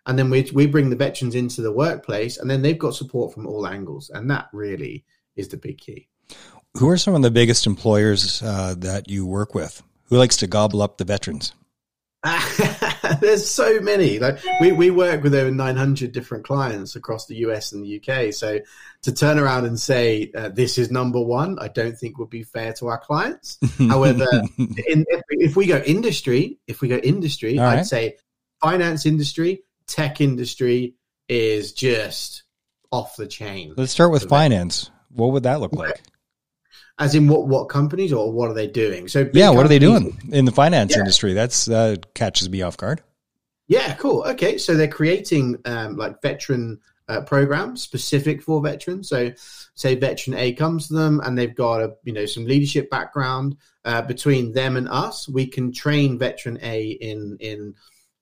And 0.06 0.18
then 0.18 0.30
we, 0.30 0.50
we 0.52 0.66
bring 0.66 0.90
the 0.90 0.96
veterans 0.96 1.36
into 1.36 1.62
the 1.62 1.70
workplace 1.70 2.38
and 2.38 2.50
then 2.50 2.62
they've 2.62 2.76
got 2.76 2.96
support 2.96 3.32
from 3.32 3.46
all 3.46 3.66
angles. 3.66 4.10
And 4.10 4.28
that 4.30 4.48
really 4.52 5.04
is 5.36 5.48
the 5.48 5.58
big 5.58 5.78
key. 5.78 6.08
Who 6.78 6.88
are 6.88 6.96
some 6.96 7.14
of 7.14 7.22
the 7.22 7.30
biggest 7.30 7.66
employers 7.66 8.42
uh, 8.42 8.74
that 8.78 9.08
you 9.08 9.26
work 9.26 9.54
with? 9.54 9.82
Who 10.04 10.16
likes 10.16 10.36
to 10.38 10.46
gobble 10.46 10.82
up 10.82 10.98
the 10.98 11.04
veterans? 11.04 11.52
There's 13.20 13.48
so 13.48 13.80
many. 13.80 14.18
Like 14.18 14.38
we, 14.60 14.72
we 14.72 14.90
work 14.90 15.22
with 15.22 15.34
over 15.34 15.50
900 15.50 16.12
different 16.12 16.44
clients 16.44 16.94
across 16.94 17.26
the 17.26 17.36
US 17.36 17.72
and 17.72 17.82
the 17.82 17.96
UK. 18.00 18.32
So 18.32 18.60
to 19.02 19.12
turn 19.12 19.38
around 19.38 19.64
and 19.64 19.80
say 19.80 20.30
uh, 20.36 20.50
this 20.50 20.78
is 20.78 20.90
number 20.90 21.20
one, 21.20 21.58
I 21.58 21.68
don't 21.68 21.96
think 21.96 22.18
would 22.18 22.30
be 22.30 22.42
fair 22.42 22.72
to 22.74 22.88
our 22.88 22.98
clients. 22.98 23.58
However, 23.78 24.26
in, 24.58 25.06
if, 25.08 25.22
if, 25.30 25.56
we 25.56 25.66
go 25.66 25.78
industry, 25.78 26.58
if 26.66 26.82
we 26.82 26.88
go 26.88 26.98
industry, 26.98 27.58
All 27.58 27.66
I'd 27.66 27.76
right. 27.76 27.86
say 27.86 28.16
finance 28.60 29.06
industry, 29.06 29.62
tech 29.86 30.20
industry 30.20 30.94
is 31.28 31.72
just 31.72 32.44
off 32.92 33.16
the 33.16 33.26
chain. 33.26 33.72
Let's 33.76 33.92
start 33.92 34.12
with 34.12 34.28
finance. 34.28 34.90
What 35.08 35.32
would 35.32 35.44
that 35.44 35.60
look 35.60 35.72
like? 35.72 36.02
As 37.00 37.14
in 37.14 37.26
what 37.26 37.48
what 37.48 37.64
companies 37.64 38.12
or 38.12 38.30
what 38.30 38.50
are 38.50 38.54
they 38.54 38.68
doing? 38.68 39.08
So 39.08 39.28
yeah, 39.32 39.50
what 39.50 39.66
are 39.66 39.68
they 39.68 39.78
doing 39.78 40.16
in 40.30 40.44
the 40.44 40.52
finance 40.52 40.92
yeah. 40.92 40.98
industry? 40.98 41.32
That's 41.32 41.68
uh, 41.68 41.96
catches 42.14 42.48
me 42.48 42.62
off 42.62 42.76
guard. 42.76 43.02
Yeah, 43.66 43.94
cool. 43.94 44.22
Okay, 44.24 44.58
so 44.58 44.74
they're 44.74 44.88
creating 44.88 45.56
um, 45.64 45.96
like 45.96 46.20
veteran 46.20 46.80
uh, 47.10 47.20
programs 47.22 47.82
specific 47.82 48.42
for 48.42 48.62
veterans. 48.62 49.08
So, 49.08 49.32
say 49.74 49.96
veteran 49.96 50.36
A 50.36 50.52
comes 50.52 50.88
to 50.88 50.94
them 50.94 51.20
and 51.24 51.36
they've 51.36 51.54
got 51.54 51.80
a 51.80 51.94
you 52.04 52.12
know 52.12 52.26
some 52.26 52.44
leadership 52.44 52.88
background 52.90 53.56
uh, 53.84 54.02
between 54.02 54.52
them 54.52 54.76
and 54.76 54.88
us. 54.88 55.28
We 55.28 55.46
can 55.46 55.72
train 55.72 56.18
veteran 56.18 56.58
A 56.62 56.90
in 56.90 57.36
in 57.40 57.74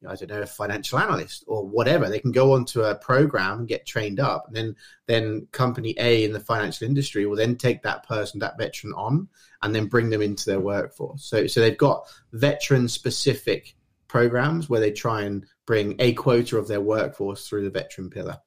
I 0.06 0.14
don't 0.14 0.30
know, 0.30 0.42
a 0.42 0.46
financial 0.46 0.98
analyst 0.98 1.44
or 1.46 1.66
whatever. 1.66 2.08
They 2.08 2.20
can 2.20 2.32
go 2.32 2.52
onto 2.52 2.82
a 2.82 2.94
program 2.94 3.60
and 3.60 3.68
get 3.68 3.86
trained 3.86 4.20
up, 4.20 4.46
and 4.46 4.56
then 4.56 4.76
then 5.06 5.48
company 5.52 5.94
A 5.98 6.24
in 6.24 6.32
the 6.32 6.40
financial 6.40 6.86
industry 6.86 7.26
will 7.26 7.36
then 7.36 7.56
take 7.56 7.82
that 7.82 8.06
person, 8.06 8.40
that 8.40 8.58
veteran, 8.58 8.92
on, 8.94 9.28
and 9.62 9.74
then 9.74 9.86
bring 9.86 10.10
them 10.10 10.22
into 10.22 10.46
their 10.46 10.60
workforce. 10.60 11.24
So 11.24 11.46
so 11.46 11.60
they've 11.60 11.76
got 11.76 12.06
veteran 12.32 12.88
specific 12.88 13.74
programs 14.06 14.68
where 14.68 14.80
they 14.80 14.92
try 14.92 15.22
and 15.22 15.44
bring 15.66 15.94
a 15.98 16.12
quota 16.14 16.56
of 16.56 16.68
their 16.68 16.80
workforce 16.80 17.46
through 17.46 17.64
the 17.64 17.70
veteran 17.70 18.10
pillar. 18.10 18.38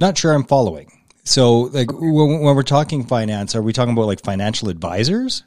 Not 0.00 0.18
sure 0.18 0.32
I'm 0.32 0.44
following. 0.44 0.90
So, 1.24 1.62
like 1.62 1.92
when, 1.92 2.40
when 2.40 2.56
we're 2.56 2.62
talking 2.62 3.04
finance, 3.04 3.54
are 3.54 3.62
we 3.62 3.72
talking 3.72 3.92
about 3.92 4.06
like 4.06 4.22
financial 4.22 4.68
advisors? 4.68 5.42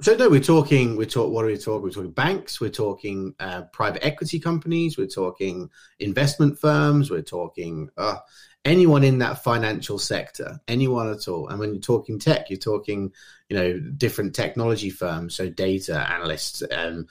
So 0.00 0.14
no, 0.14 0.28
we're 0.28 0.38
talking. 0.38 0.94
We're 0.96 1.06
talk. 1.06 1.32
What 1.32 1.44
are 1.44 1.48
we 1.48 1.58
talking? 1.58 1.82
We're 1.82 1.90
talking 1.90 2.12
banks. 2.12 2.60
We're 2.60 2.70
talking 2.70 3.34
uh, 3.40 3.62
private 3.72 4.04
equity 4.04 4.38
companies. 4.38 4.96
We're 4.96 5.08
talking 5.08 5.70
investment 5.98 6.56
firms. 6.56 7.10
We're 7.10 7.22
talking 7.22 7.90
uh, 7.96 8.18
anyone 8.64 9.02
in 9.02 9.18
that 9.18 9.42
financial 9.42 9.98
sector, 9.98 10.60
anyone 10.68 11.10
at 11.10 11.26
all. 11.26 11.48
And 11.48 11.58
when 11.58 11.74
you're 11.74 11.80
talking 11.80 12.20
tech, 12.20 12.48
you're 12.48 12.60
talking, 12.60 13.12
you 13.48 13.56
know, 13.56 13.80
different 13.80 14.36
technology 14.36 14.90
firms. 14.90 15.34
So 15.34 15.50
data 15.50 16.08
analysts, 16.12 16.62
um, 16.70 17.08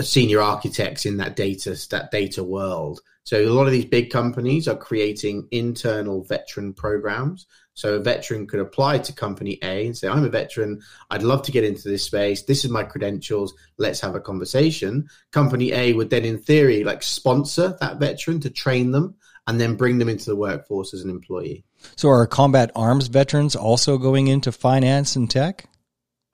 senior 0.00 0.40
architects 0.40 1.04
in 1.04 1.18
that 1.18 1.36
data 1.36 1.76
that 1.90 2.10
data 2.10 2.42
world. 2.42 3.02
So 3.24 3.42
a 3.42 3.52
lot 3.52 3.66
of 3.66 3.72
these 3.72 3.84
big 3.84 4.10
companies 4.10 4.66
are 4.68 4.76
creating 4.76 5.48
internal 5.50 6.24
veteran 6.24 6.72
programs. 6.72 7.46
So 7.74 7.94
a 7.94 8.00
veteran 8.00 8.46
could 8.46 8.60
apply 8.60 8.98
to 8.98 9.12
company 9.14 9.58
A 9.62 9.86
and 9.86 9.96
say, 9.96 10.08
"I'm 10.08 10.24
a 10.24 10.28
veteran. 10.28 10.80
I'd 11.10 11.22
love 11.22 11.42
to 11.42 11.52
get 11.52 11.64
into 11.64 11.88
this 11.88 12.04
space. 12.04 12.42
This 12.42 12.64
is 12.64 12.70
my 12.70 12.84
credentials. 12.84 13.54
Let's 13.78 14.00
have 14.00 14.14
a 14.14 14.20
conversation." 14.20 15.08
Company 15.30 15.72
A 15.72 15.92
would 15.94 16.10
then, 16.10 16.24
in 16.24 16.38
theory, 16.38 16.84
like 16.84 17.02
sponsor 17.02 17.76
that 17.80 17.98
veteran 17.98 18.40
to 18.40 18.50
train 18.50 18.90
them 18.90 19.14
and 19.46 19.60
then 19.60 19.74
bring 19.74 19.98
them 19.98 20.08
into 20.08 20.26
the 20.26 20.36
workforce 20.36 20.94
as 20.94 21.02
an 21.02 21.10
employee. 21.10 21.64
So 21.96 22.08
are 22.10 22.26
combat 22.26 22.70
arms 22.76 23.08
veterans 23.08 23.56
also 23.56 23.98
going 23.98 24.28
into 24.28 24.52
finance 24.52 25.16
and 25.16 25.28
tech? 25.28 25.68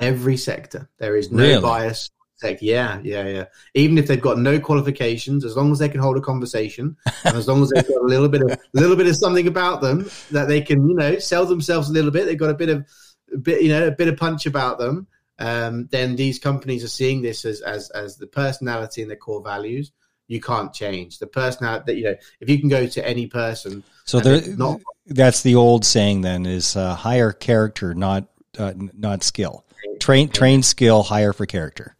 Every 0.01 0.37
sector. 0.37 0.91
There 0.99 1.17
is 1.17 1.31
no 1.33 1.43
Really? 1.43 1.63
bias. 1.63 2.11
Tech, 2.39 2.59
yeah, 2.63 3.01
yeah, 3.03 3.27
yeah. 3.27 3.45
Even 3.75 3.99
if 3.99 4.07
they've 4.07 4.21
got 4.21 4.39
no 4.39 4.61
qualifications, 4.61 5.45
as 5.45 5.57
long 5.57 5.73
as 5.73 5.81
they 5.81 5.89
can 5.89 6.01
hold 6.01 6.17
a 6.17 6.21
conversation, 6.21 6.97
and 7.25 7.37
as 7.37 7.49
long 7.49 7.63
as 7.63 7.71
they've 7.71 7.87
got 7.87 8.01
a 8.01 8.07
little 8.07 8.29
bit 8.29 8.43
of 8.43 8.51
a 8.51 8.59
little 8.75 8.95
bit 8.95 9.09
of 9.09 9.17
something 9.17 9.49
about 9.49 9.81
them 9.81 10.09
that 10.31 10.47
they 10.47 10.61
can, 10.61 10.89
you 10.89 10.95
know, 10.95 11.19
sell 11.19 11.47
themselves 11.47 11.91
a 11.91 11.93
little 11.93 12.13
bit, 12.13 12.27
they've 12.27 12.39
got 12.39 12.51
a 12.51 12.55
bit 12.55 12.69
of 12.69 12.87
a 13.35 13.39
bit, 13.39 13.63
you 13.63 13.71
know, 13.71 13.89
a 13.89 13.91
bit 13.91 14.07
of 14.07 14.17
punch 14.17 14.47
about 14.47 14.79
them. 14.79 15.09
Um, 15.41 15.89
then 15.91 16.17
these 16.17 16.39
companies 16.39 16.85
are 16.85 16.89
seeing 16.89 17.23
this 17.23 17.45
as 17.45 17.61
as 17.61 17.91
as 17.91 18.17
the 18.17 18.27
personality 18.29 19.03
and 19.03 19.11
the 19.11 19.17
core 19.17 19.43
values. 19.43 19.91
You 20.29 20.41
can't 20.41 20.73
change 20.73 21.19
the 21.19 21.27
personality. 21.27 21.85
That 21.87 21.97
you 21.97 22.05
know, 22.05 22.15
if 22.41 22.49
you 22.49 22.61
can 22.61 22.69
go 22.69 22.87
to 22.87 23.09
any 23.09 23.27
person, 23.27 23.83
So 24.05 24.21
there, 24.21 24.43
not 24.57 24.81
that's 25.07 25.43
the 25.43 25.57
old 25.57 25.85
saying. 25.85 26.21
Then 26.21 26.47
is 26.47 26.77
uh, 26.77 26.95
hire 26.95 27.33
character, 27.33 27.95
not 27.95 28.29
uh, 28.59 28.75
not 28.77 29.25
skill. 29.25 29.65
Train 29.99 30.29
train 30.29 30.63
skill, 30.63 31.03
hire 31.03 31.33
for 31.33 31.47
character. 31.47 31.97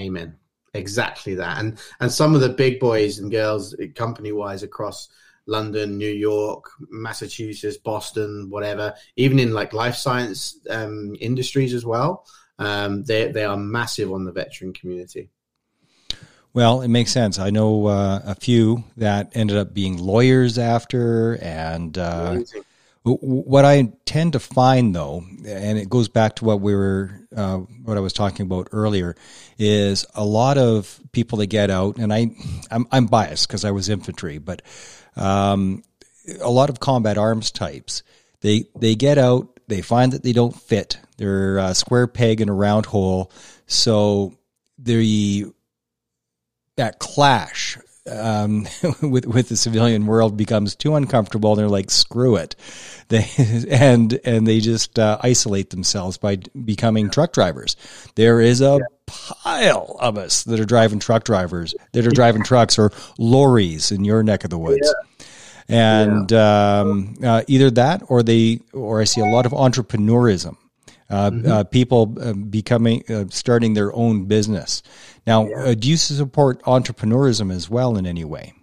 Amen. 0.00 0.36
Exactly 0.74 1.34
that. 1.34 1.58
And 1.58 1.78
and 2.00 2.10
some 2.10 2.34
of 2.34 2.40
the 2.40 2.48
big 2.48 2.78
boys 2.80 3.18
and 3.18 3.30
girls 3.30 3.74
company 3.94 4.32
wise 4.32 4.62
across 4.62 5.08
London, 5.46 5.98
New 5.98 6.12
York, 6.12 6.64
Massachusetts, 6.90 7.76
Boston, 7.76 8.48
whatever, 8.50 8.94
even 9.16 9.38
in 9.38 9.52
like 9.52 9.72
life 9.72 9.96
science 9.96 10.58
um, 10.70 11.16
industries 11.20 11.74
as 11.74 11.84
well, 11.84 12.24
um, 12.58 13.02
they 13.04 13.32
they 13.32 13.44
are 13.44 13.56
massive 13.56 14.12
on 14.12 14.24
the 14.24 14.32
veteran 14.32 14.72
community. 14.72 15.30
Well, 16.52 16.82
it 16.82 16.88
makes 16.88 17.12
sense. 17.12 17.38
I 17.38 17.50
know 17.50 17.86
uh, 17.86 18.22
a 18.24 18.34
few 18.34 18.84
that 18.96 19.30
ended 19.34 19.56
up 19.56 19.72
being 19.72 19.98
lawyers 19.98 20.58
after, 20.58 21.38
and 21.40 21.96
uh, 21.96 22.40
what 23.04 23.64
I 23.64 23.92
tend 24.04 24.32
to 24.32 24.40
find, 24.40 24.94
though, 24.94 25.22
and 25.46 25.78
it 25.78 25.88
goes 25.88 26.08
back 26.08 26.36
to 26.36 26.44
what 26.44 26.60
we 26.60 26.74
were, 26.74 27.19
uh, 27.36 27.58
what 27.58 27.96
I 27.96 28.00
was 28.00 28.12
talking 28.12 28.46
about 28.46 28.68
earlier, 28.72 29.14
is 29.58 30.06
a 30.14 30.24
lot 30.24 30.58
of 30.58 31.00
people 31.12 31.38
that 31.38 31.46
get 31.46 31.70
out, 31.70 31.96
and 31.96 32.12
I, 32.12 32.30
I'm, 32.70 32.86
I'm 32.90 33.06
biased 33.06 33.48
because 33.48 33.64
I 33.64 33.70
was 33.70 33.88
infantry, 33.88 34.38
but 34.38 34.62
um, 35.16 35.82
a 36.40 36.50
lot 36.50 36.70
of 36.70 36.80
combat 36.80 37.18
arms 37.18 37.50
types, 37.50 38.02
they 38.40 38.64
they 38.76 38.94
get 38.94 39.18
out, 39.18 39.60
they 39.68 39.82
find 39.82 40.12
that 40.12 40.22
they 40.22 40.32
don't 40.32 40.54
fit, 40.54 40.98
they're 41.16 41.58
a 41.58 41.74
square 41.74 42.06
peg 42.06 42.40
in 42.40 42.48
a 42.48 42.54
round 42.54 42.86
hole, 42.86 43.30
so 43.66 44.34
the 44.78 45.46
that 46.76 46.98
clash 46.98 47.78
um, 48.10 48.66
with 49.02 49.26
with 49.26 49.48
the 49.48 49.56
civilian 49.56 50.06
world 50.06 50.36
becomes 50.36 50.74
too 50.74 50.94
uncomfortable. 50.94 51.54
They're 51.56 51.68
like, 51.68 51.90
screw 51.90 52.36
it, 52.36 52.56
they 53.08 53.26
and 53.70 54.18
and 54.24 54.46
they 54.46 54.60
just 54.60 54.98
uh, 54.98 55.18
isolate 55.22 55.70
themselves 55.70 56.18
by 56.18 56.36
becoming 56.64 57.10
truck 57.10 57.32
drivers. 57.32 57.76
There 58.14 58.40
is 58.40 58.60
a 58.60 58.80
pile 59.06 59.96
of 59.98 60.16
us 60.16 60.44
that 60.44 60.60
are 60.60 60.64
driving 60.64 61.00
truck 61.00 61.24
drivers 61.24 61.74
that 61.92 62.06
are 62.06 62.10
driving 62.10 62.44
trucks 62.44 62.78
or 62.78 62.92
lorries 63.18 63.90
in 63.90 64.04
your 64.04 64.22
neck 64.22 64.44
of 64.44 64.50
the 64.50 64.58
woods. 64.58 64.94
And 65.68 66.32
um, 66.32 67.14
uh, 67.22 67.42
either 67.46 67.70
that, 67.72 68.02
or 68.08 68.24
they, 68.24 68.60
or 68.72 69.00
I 69.00 69.04
see 69.04 69.20
a 69.20 69.24
lot 69.26 69.46
of 69.46 69.52
entrepreneurism. 69.52 70.56
Uh, 71.08 71.30
uh, 71.44 71.64
people 71.64 72.16
uh, 72.20 72.32
becoming 72.32 73.02
uh, 73.08 73.24
starting 73.30 73.74
their 73.74 73.92
own 73.94 74.26
business. 74.26 74.80
Now, 75.26 75.50
uh, 75.52 75.74
do 75.74 75.88
you 75.88 75.96
support 75.96 76.62
entrepreneurism 76.62 77.52
as 77.52 77.68
well 77.68 77.96
in 77.96 78.06
any 78.06 78.24
way? 78.24 78.54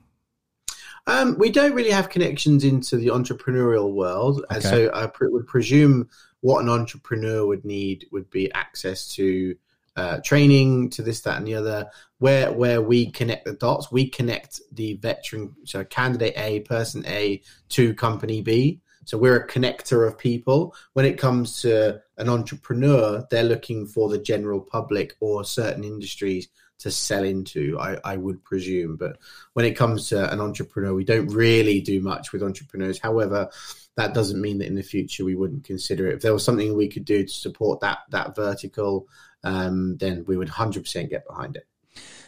Um, 1.06 1.38
we 1.40 1.50
don't 1.50 1.74
really 1.74 1.92
have 1.92 2.10
connections 2.10 2.64
into 2.66 2.98
the 2.98 3.08
entrepreneurial 3.08 3.94
world, 3.94 4.44
and 4.50 4.60
Okay. 4.66 4.70
so 4.70 4.92
I 4.94 5.10
would 5.22 5.48
presume 5.48 6.10
what 6.42 6.62
an 6.62 6.70
entrepreneur 6.70 7.46
would 7.46 7.64
need 7.64 8.06
would 8.12 8.30
be 8.30 8.52
access 8.52 9.08
to 9.16 9.56
uh, 9.96 10.20
training, 10.24 10.90
to 10.92 11.02
this, 11.02 11.22
that, 11.22 11.38
and 11.38 11.48
the 11.48 11.56
other. 11.56 11.90
Where 12.20 12.52
where 12.52 12.82
we 12.82 13.10
connect 13.12 13.46
the 13.46 13.54
dots, 13.54 13.92
we 13.92 14.10
connect 14.10 14.60
the 14.72 14.96
veteran, 14.96 15.56
so 15.64 15.84
candidate 15.86 16.34
A, 16.36 16.60
person 16.62 17.06
A, 17.06 17.42
to 17.70 17.94
company 17.94 18.42
B. 18.42 18.82
So 19.08 19.18
we're 19.18 19.38
a 19.38 19.48
connector 19.48 20.06
of 20.06 20.18
people. 20.18 20.76
When 20.92 21.06
it 21.06 21.18
comes 21.18 21.62
to 21.62 22.02
an 22.18 22.28
entrepreneur, 22.28 23.26
they're 23.32 23.42
looking 23.44 23.88
for 23.88 24.10
the 24.10 24.18
general 24.18 24.60
public 24.60 25.16
or 25.22 25.46
certain 25.46 25.86
industries 25.86 26.50
to 26.80 26.92
sell 26.92 27.24
into. 27.24 27.80
I, 27.80 27.98
I 28.04 28.18
would 28.18 28.44
presume, 28.44 28.98
but 28.98 29.18
when 29.54 29.66
it 29.66 29.78
comes 29.78 30.10
to 30.10 30.30
an 30.30 30.42
entrepreneur, 30.42 30.94
we 30.94 31.06
don't 31.06 31.30
really 31.30 31.80
do 31.80 32.02
much 32.02 32.34
with 32.34 32.44
entrepreneurs. 32.44 33.00
However, 33.00 33.50
that 33.96 34.14
doesn't 34.14 34.42
mean 34.42 34.58
that 34.58 34.68
in 34.68 34.76
the 34.76 34.84
future 34.84 35.24
we 35.24 35.36
wouldn't 35.36 35.64
consider 35.64 36.08
it. 36.08 36.16
If 36.16 36.22
there 36.22 36.34
was 36.34 36.44
something 36.44 36.76
we 36.76 36.90
could 36.90 37.06
do 37.06 37.24
to 37.24 37.34
support 37.34 37.80
that 37.80 38.00
that 38.10 38.36
vertical, 38.36 39.08
um, 39.42 39.96
then 39.96 40.26
we 40.28 40.36
would 40.36 40.50
hundred 40.50 40.84
percent 40.84 41.10
get 41.10 41.26
behind 41.26 41.56
it. 41.56 41.66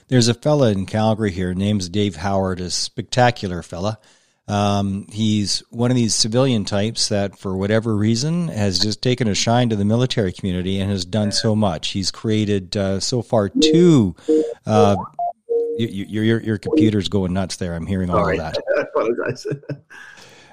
There's 0.08 0.30
a 0.30 0.34
fella 0.34 0.72
in 0.72 0.86
Calgary 0.86 1.32
here, 1.32 1.54
name's 1.54 1.90
Dave 1.90 2.16
Howard, 2.16 2.62
a 2.62 2.70
spectacular 2.70 3.62
fella. 3.62 4.00
Um, 4.50 5.06
he's 5.12 5.60
one 5.70 5.92
of 5.92 5.96
these 5.96 6.16
civilian 6.16 6.66
types 6.66 7.10
that, 7.10 7.38
for 7.38 7.56
whatever 7.56 7.96
reason, 7.96 8.48
has 8.48 8.80
just 8.80 9.02
taken 9.02 9.28
a 9.28 9.36
shine 9.36 9.70
to 9.70 9.76
the 9.76 9.86
military 9.86 10.34
community 10.34 10.80
and 10.80 10.90
has 10.90 11.06
done 11.06 11.32
so 11.32 11.56
much. 11.56 11.90
He's 11.90 12.10
created 12.10 12.76
uh, 12.76 13.00
so 13.00 13.22
far 13.22 13.50
two. 13.50 14.16
Uh, 14.66 14.96
your, 15.78 15.90
your 15.90 16.24
your 16.24 16.42
your 16.42 16.58
computer's 16.58 17.08
going 17.10 17.32
nuts 17.34 17.58
there. 17.58 17.76
I'm 17.76 17.86
hearing 17.86 18.10
all 18.10 18.28
of 18.28 18.38
that. 18.38 18.58
I 18.78 18.82
apologize. 18.82 19.46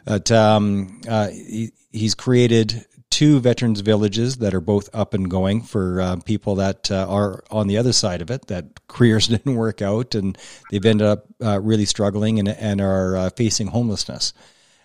But 0.06 0.30
um, 0.30 1.00
uh, 1.09 1.30
he, 1.30 1.72
he's 1.90 2.14
created 2.14 2.87
two 3.16 3.40
veterans 3.40 3.81
villages 3.81 4.37
that 4.37 4.52
are 4.52 4.61
both 4.61 4.90
up 4.92 5.14
and 5.14 5.31
going 5.31 5.62
for 5.62 6.02
uh, 6.02 6.16
people 6.26 6.57
that 6.57 6.90
uh, 6.90 7.07
are 7.09 7.42
on 7.50 7.66
the 7.66 7.79
other 7.79 7.94
side 7.94 8.20
of 8.20 8.31
it 8.31 8.46
that 8.48 8.66
careers 8.88 9.26
didn't 9.29 9.55
work 9.55 9.81
out 9.81 10.14
and 10.14 10.37
they've 10.70 10.85
ended 10.85 11.07
up 11.07 11.24
uh, 11.42 11.59
really 11.59 11.87
struggling 11.87 12.38
and, 12.38 12.46
and 12.46 12.79
are 12.79 13.16
uh, 13.16 13.31
facing 13.31 13.68
homelessness. 13.68 14.35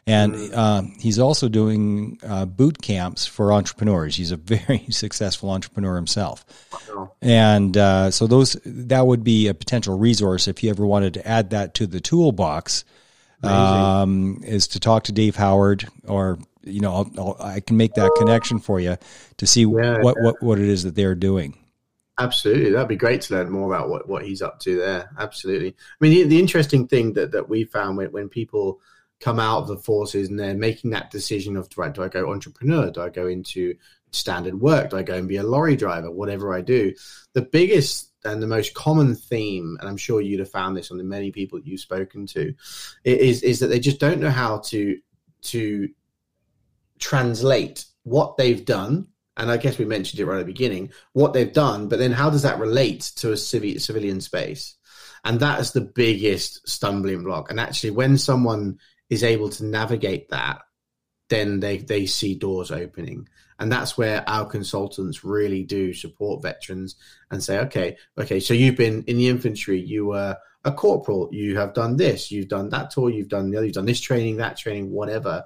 And 0.07 0.53
uh, 0.53 0.83
he's 0.97 1.19
also 1.19 1.49
doing 1.49 2.21
uh, 2.25 2.45
boot 2.45 2.81
camps 2.81 3.25
for 3.25 3.51
entrepreneurs. 3.51 4.15
He's 4.15 4.31
a 4.31 4.37
very 4.37 4.85
successful 4.91 5.49
entrepreneur 5.49 5.97
himself. 5.97 6.45
And 7.21 7.75
uh, 7.75 8.11
so 8.11 8.27
those 8.27 8.53
that 8.63 9.05
would 9.05 9.25
be 9.25 9.49
a 9.49 9.53
potential 9.53 9.97
resource 9.97 10.47
if 10.47 10.63
you 10.63 10.69
ever 10.69 10.85
wanted 10.85 11.15
to 11.15 11.27
add 11.27 11.49
that 11.49 11.73
to 11.75 11.85
the 11.85 11.99
toolbox. 11.99 12.85
Um, 13.43 14.43
is 14.45 14.67
to 14.67 14.79
talk 14.79 15.05
to 15.05 15.11
Dave 15.11 15.35
Howard, 15.35 15.87
or 16.07 16.37
you 16.63 16.81
know, 16.81 16.93
I'll, 16.93 17.11
I'll, 17.17 17.37
I 17.39 17.59
can 17.59 17.77
make 17.77 17.93
that 17.95 18.11
connection 18.17 18.59
for 18.59 18.79
you 18.79 18.97
to 19.37 19.47
see 19.47 19.61
Yeah, 19.61 20.01
what, 20.01 20.15
what 20.21 20.41
what 20.41 20.59
it 20.59 20.67
is 20.67 20.83
that 20.83 20.95
they're 20.95 21.15
doing. 21.15 21.57
Absolutely, 22.19 22.71
that'd 22.71 22.87
be 22.87 22.95
great 22.95 23.21
to 23.21 23.35
learn 23.35 23.49
more 23.49 23.73
about 23.73 23.89
what, 23.89 24.07
what 24.07 24.23
he's 24.23 24.41
up 24.41 24.59
to 24.59 24.77
there. 24.77 25.09
Absolutely. 25.17 25.69
I 25.69 25.73
mean, 25.99 26.11
the, 26.11 26.23
the 26.23 26.39
interesting 26.39 26.87
thing 26.87 27.13
that, 27.13 27.31
that 27.31 27.49
we 27.49 27.63
found 27.63 27.97
when, 27.97 28.11
when 28.11 28.29
people 28.29 28.79
come 29.19 29.39
out 29.39 29.61
of 29.61 29.67
the 29.67 29.77
forces 29.77 30.29
and 30.29 30.39
they're 30.39 30.53
making 30.53 30.91
that 30.91 31.09
decision 31.09 31.55
of 31.55 31.69
right, 31.77 31.93
do 31.93 32.03
I 32.03 32.09
go 32.09 32.31
entrepreneur? 32.31 32.91
Do 32.91 33.01
I 33.01 33.09
go 33.09 33.27
into 33.27 33.75
standard 34.11 34.59
work? 34.59 34.89
Do 34.89 34.97
I 34.97 35.03
go 35.03 35.15
and 35.15 35.27
be 35.27 35.37
a 35.37 35.43
lorry 35.43 35.75
driver? 35.75 36.11
Whatever 36.11 36.53
I 36.53 36.61
do, 36.61 36.93
the 37.33 37.43
biggest 37.43 38.11
and 38.23 38.41
the 38.41 38.47
most 38.47 38.73
common 38.73 39.15
theme, 39.15 39.77
and 39.79 39.89
I'm 39.89 39.97
sure 39.97 40.21
you'd 40.21 40.41
have 40.41 40.51
found 40.51 40.77
this 40.77 40.91
on 40.91 40.97
the 40.97 41.03
many 41.03 41.31
people 41.31 41.59
you've 41.59 41.79
spoken 41.79 42.27
to, 42.27 42.53
is 43.03 43.41
is 43.41 43.59
that 43.59 43.67
they 43.67 43.79
just 43.79 43.99
don't 43.99 44.19
know 44.19 44.29
how 44.29 44.59
to 44.65 44.99
to 45.43 45.89
translate 47.01 47.85
what 48.03 48.37
they've 48.37 48.63
done. 48.63 49.07
And 49.35 49.51
I 49.51 49.57
guess 49.57 49.77
we 49.77 49.85
mentioned 49.85 50.19
it 50.19 50.25
right 50.25 50.35
at 50.35 50.39
the 50.39 50.45
beginning, 50.45 50.91
what 51.13 51.33
they've 51.33 51.51
done, 51.51 51.89
but 51.89 51.99
then 51.99 52.11
how 52.11 52.29
does 52.29 52.43
that 52.43 52.59
relate 52.59 53.11
to 53.17 53.31
a 53.31 53.35
civi- 53.35 53.81
civilian 53.81 54.21
space? 54.21 54.75
And 55.23 55.39
that 55.39 55.59
is 55.59 55.71
the 55.71 55.81
biggest 55.81 56.67
stumbling 56.67 57.23
block. 57.23 57.49
And 57.49 57.59
actually, 57.59 57.91
when 57.91 58.17
someone 58.17 58.79
is 59.09 59.23
able 59.23 59.49
to 59.49 59.65
navigate 59.65 60.29
that, 60.29 60.61
then 61.29 61.59
they, 61.59 61.77
they 61.77 62.05
see 62.05 62.35
doors 62.35 62.71
opening. 62.71 63.27
And 63.57 63.71
that's 63.71 63.97
where 63.97 64.27
our 64.27 64.45
consultants 64.45 65.23
really 65.23 65.63
do 65.63 65.93
support 65.93 66.41
veterans 66.41 66.95
and 67.29 67.43
say, 67.43 67.59
okay, 67.59 67.97
okay, 68.17 68.39
so 68.39 68.53
you've 68.53 68.75
been 68.75 69.03
in 69.03 69.17
the 69.17 69.29
infantry, 69.29 69.79
you 69.79 70.07
were 70.07 70.35
a 70.65 70.71
corporal, 70.71 71.29
you 71.31 71.57
have 71.57 71.73
done 71.73 71.95
this, 71.95 72.31
you've 72.31 72.47
done 72.47 72.69
that 72.69 72.89
tour, 72.89 73.09
you've 73.09 73.29
done 73.29 73.49
the 73.49 73.57
other, 73.57 73.65
you've 73.65 73.75
done 73.75 73.85
this 73.85 74.01
training, 74.01 74.37
that 74.37 74.57
training, 74.57 74.91
whatever. 74.91 75.45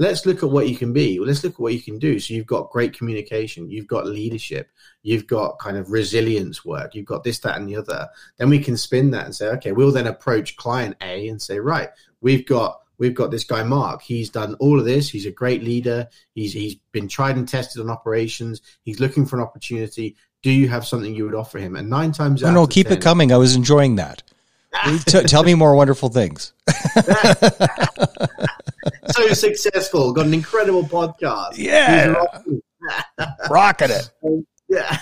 Let's 0.00 0.24
look 0.24 0.42
at 0.42 0.50
what 0.50 0.66
you 0.66 0.76
can 0.76 0.94
be. 0.94 1.20
Let's 1.20 1.44
look 1.44 1.52
at 1.52 1.60
what 1.60 1.74
you 1.74 1.82
can 1.82 1.98
do. 1.98 2.18
So 2.18 2.32
you've 2.32 2.46
got 2.46 2.70
great 2.70 2.96
communication, 2.96 3.70
you've 3.70 3.86
got 3.86 4.06
leadership, 4.06 4.70
you've 5.02 5.26
got 5.26 5.58
kind 5.58 5.76
of 5.76 5.92
resilience 5.92 6.64
work, 6.64 6.94
you've 6.94 7.04
got 7.04 7.22
this, 7.22 7.38
that, 7.40 7.58
and 7.58 7.68
the 7.68 7.76
other. 7.76 8.08
Then 8.38 8.48
we 8.48 8.60
can 8.60 8.78
spin 8.78 9.10
that 9.10 9.26
and 9.26 9.36
say, 9.36 9.48
okay, 9.48 9.72
we'll 9.72 9.92
then 9.92 10.06
approach 10.06 10.56
client 10.56 10.96
A 11.02 11.28
and 11.28 11.40
say, 11.40 11.58
right, 11.58 11.90
we've 12.22 12.46
got 12.46 12.80
we've 12.96 13.14
got 13.14 13.30
this 13.30 13.44
guy 13.44 13.62
Mark. 13.62 14.00
He's 14.00 14.30
done 14.30 14.54
all 14.54 14.78
of 14.78 14.86
this. 14.86 15.10
He's 15.10 15.26
a 15.26 15.30
great 15.30 15.62
leader. 15.62 16.08
He's 16.34 16.54
he's 16.54 16.76
been 16.92 17.06
tried 17.06 17.36
and 17.36 17.46
tested 17.46 17.82
on 17.82 17.90
operations. 17.90 18.62
He's 18.82 19.00
looking 19.00 19.26
for 19.26 19.36
an 19.36 19.42
opportunity. 19.42 20.16
Do 20.42 20.50
you 20.50 20.66
have 20.68 20.86
something 20.86 21.14
you 21.14 21.24
would 21.26 21.34
offer 21.34 21.58
him? 21.58 21.76
And 21.76 21.90
nine 21.90 22.12
times, 22.12 22.42
oh, 22.42 22.50
no, 22.50 22.66
keep 22.66 22.88
10, 22.88 22.96
it 22.96 23.02
coming. 23.02 23.32
I 23.32 23.36
was 23.36 23.54
enjoying 23.54 23.96
that. 23.96 24.22
T- 25.04 25.24
tell 25.24 25.42
me 25.42 25.54
more 25.54 25.74
wonderful 25.74 26.08
things. 26.08 26.54
so 29.12 29.28
successful. 29.32 30.12
Got 30.12 30.26
an 30.26 30.34
incredible 30.34 30.84
podcast. 30.84 31.56
Yeah, 31.56 32.14
rocking 33.50 33.90
it. 33.90 34.10
Yeah. 34.72 34.98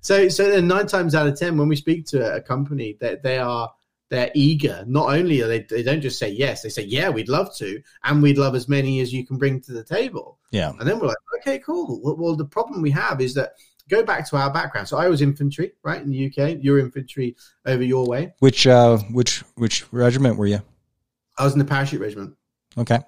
So 0.00 0.28
so 0.28 0.48
then 0.48 0.68
nine 0.68 0.86
times 0.86 1.12
out 1.16 1.26
of 1.26 1.36
ten, 1.36 1.56
when 1.58 1.66
we 1.66 1.74
speak 1.74 2.06
to 2.06 2.36
a 2.36 2.40
company, 2.40 2.96
that 3.00 3.24
they, 3.24 3.30
they 3.30 3.38
are 3.38 3.72
they're 4.10 4.30
eager. 4.34 4.84
Not 4.86 5.10
only 5.10 5.42
are 5.42 5.48
they, 5.48 5.60
they 5.60 5.82
don't 5.82 6.00
just 6.00 6.18
say 6.18 6.30
yes, 6.30 6.62
they 6.62 6.68
say, 6.68 6.84
yeah, 6.84 7.10
we'd 7.10 7.28
love 7.28 7.54
to. 7.56 7.80
And 8.04 8.22
we'd 8.22 8.38
love 8.38 8.54
as 8.54 8.68
many 8.68 9.00
as 9.00 9.12
you 9.12 9.26
can 9.26 9.36
bring 9.38 9.60
to 9.62 9.72
the 9.72 9.84
table. 9.84 10.38
Yeah. 10.50 10.70
And 10.70 10.88
then 10.88 10.98
we're 10.98 11.08
like, 11.08 11.16
okay, 11.40 11.58
cool. 11.58 12.00
Well, 12.02 12.16
well, 12.16 12.36
the 12.36 12.44
problem 12.44 12.80
we 12.80 12.90
have 12.92 13.20
is 13.20 13.34
that 13.34 13.52
go 13.88 14.02
back 14.02 14.28
to 14.30 14.36
our 14.36 14.52
background. 14.52 14.88
So 14.88 14.96
I 14.96 15.08
was 15.08 15.20
infantry, 15.20 15.72
right, 15.82 16.00
in 16.00 16.10
the 16.10 16.26
UK. 16.26 16.58
You're 16.60 16.78
infantry 16.78 17.36
over 17.66 17.82
your 17.82 18.06
way. 18.06 18.34
Which, 18.38 18.66
uh, 18.66 18.98
which, 19.10 19.40
which 19.56 19.90
regiment 19.92 20.38
were 20.38 20.46
you? 20.46 20.62
I 21.36 21.44
was 21.44 21.52
in 21.52 21.58
the 21.58 21.64
parachute 21.64 22.00
regiment. 22.00 22.34
Okay. 22.76 22.98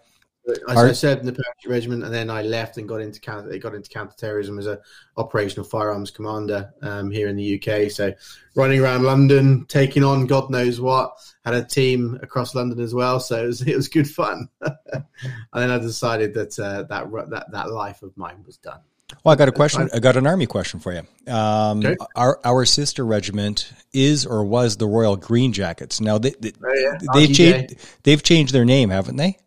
I, 0.68 0.74
I 0.74 0.92
served 0.92 1.20
in 1.20 1.26
the 1.26 1.32
parachute 1.32 1.70
regiment, 1.70 2.04
and 2.04 2.12
then 2.12 2.30
I 2.30 2.42
left 2.42 2.78
and 2.78 2.88
got 2.88 3.00
into 3.00 3.20
counter. 3.20 3.56
Got 3.58 3.74
into 3.74 3.90
counterterrorism 3.90 4.58
as 4.58 4.66
a 4.66 4.80
operational 5.16 5.64
firearms 5.64 6.10
commander 6.10 6.72
um, 6.82 7.10
here 7.10 7.28
in 7.28 7.36
the 7.36 7.60
UK. 7.60 7.90
So, 7.90 8.12
running 8.54 8.80
around 8.80 9.02
London, 9.02 9.66
taking 9.66 10.02
on 10.02 10.26
God 10.26 10.50
knows 10.50 10.80
what. 10.80 11.12
Had 11.44 11.54
a 11.54 11.64
team 11.64 12.18
across 12.22 12.54
London 12.54 12.80
as 12.80 12.94
well, 12.94 13.20
so 13.20 13.44
it 13.44 13.46
was, 13.46 13.62
it 13.62 13.76
was 13.76 13.88
good 13.88 14.08
fun. 14.08 14.48
and 14.62 15.04
then 15.52 15.70
I 15.70 15.78
decided 15.78 16.34
that 16.34 16.58
uh, 16.58 16.84
that 16.84 17.10
that 17.30 17.52
that 17.52 17.70
life 17.70 18.02
of 18.02 18.16
mine 18.16 18.42
was 18.46 18.56
done. 18.56 18.80
Well, 19.24 19.32
I 19.32 19.36
got 19.36 19.48
a 19.48 19.52
question. 19.52 19.88
I 19.92 19.98
got 19.98 20.16
an 20.16 20.26
army 20.26 20.46
question 20.46 20.80
for 20.80 20.92
you. 20.92 21.32
Um, 21.32 21.80
okay. 21.80 21.96
Our 22.16 22.40
our 22.44 22.64
sister 22.64 23.04
regiment 23.04 23.72
is 23.92 24.24
or 24.24 24.44
was 24.44 24.76
the 24.76 24.86
Royal 24.86 25.16
Green 25.16 25.52
Jackets. 25.52 26.00
Now 26.00 26.18
they, 26.18 26.30
they 26.40 26.52
oh, 26.62 27.18
yeah. 27.18 27.26
changed 27.26 27.76
they've 28.02 28.22
changed 28.22 28.54
their 28.54 28.64
name, 28.64 28.90
haven't 28.90 29.16
they? 29.16 29.38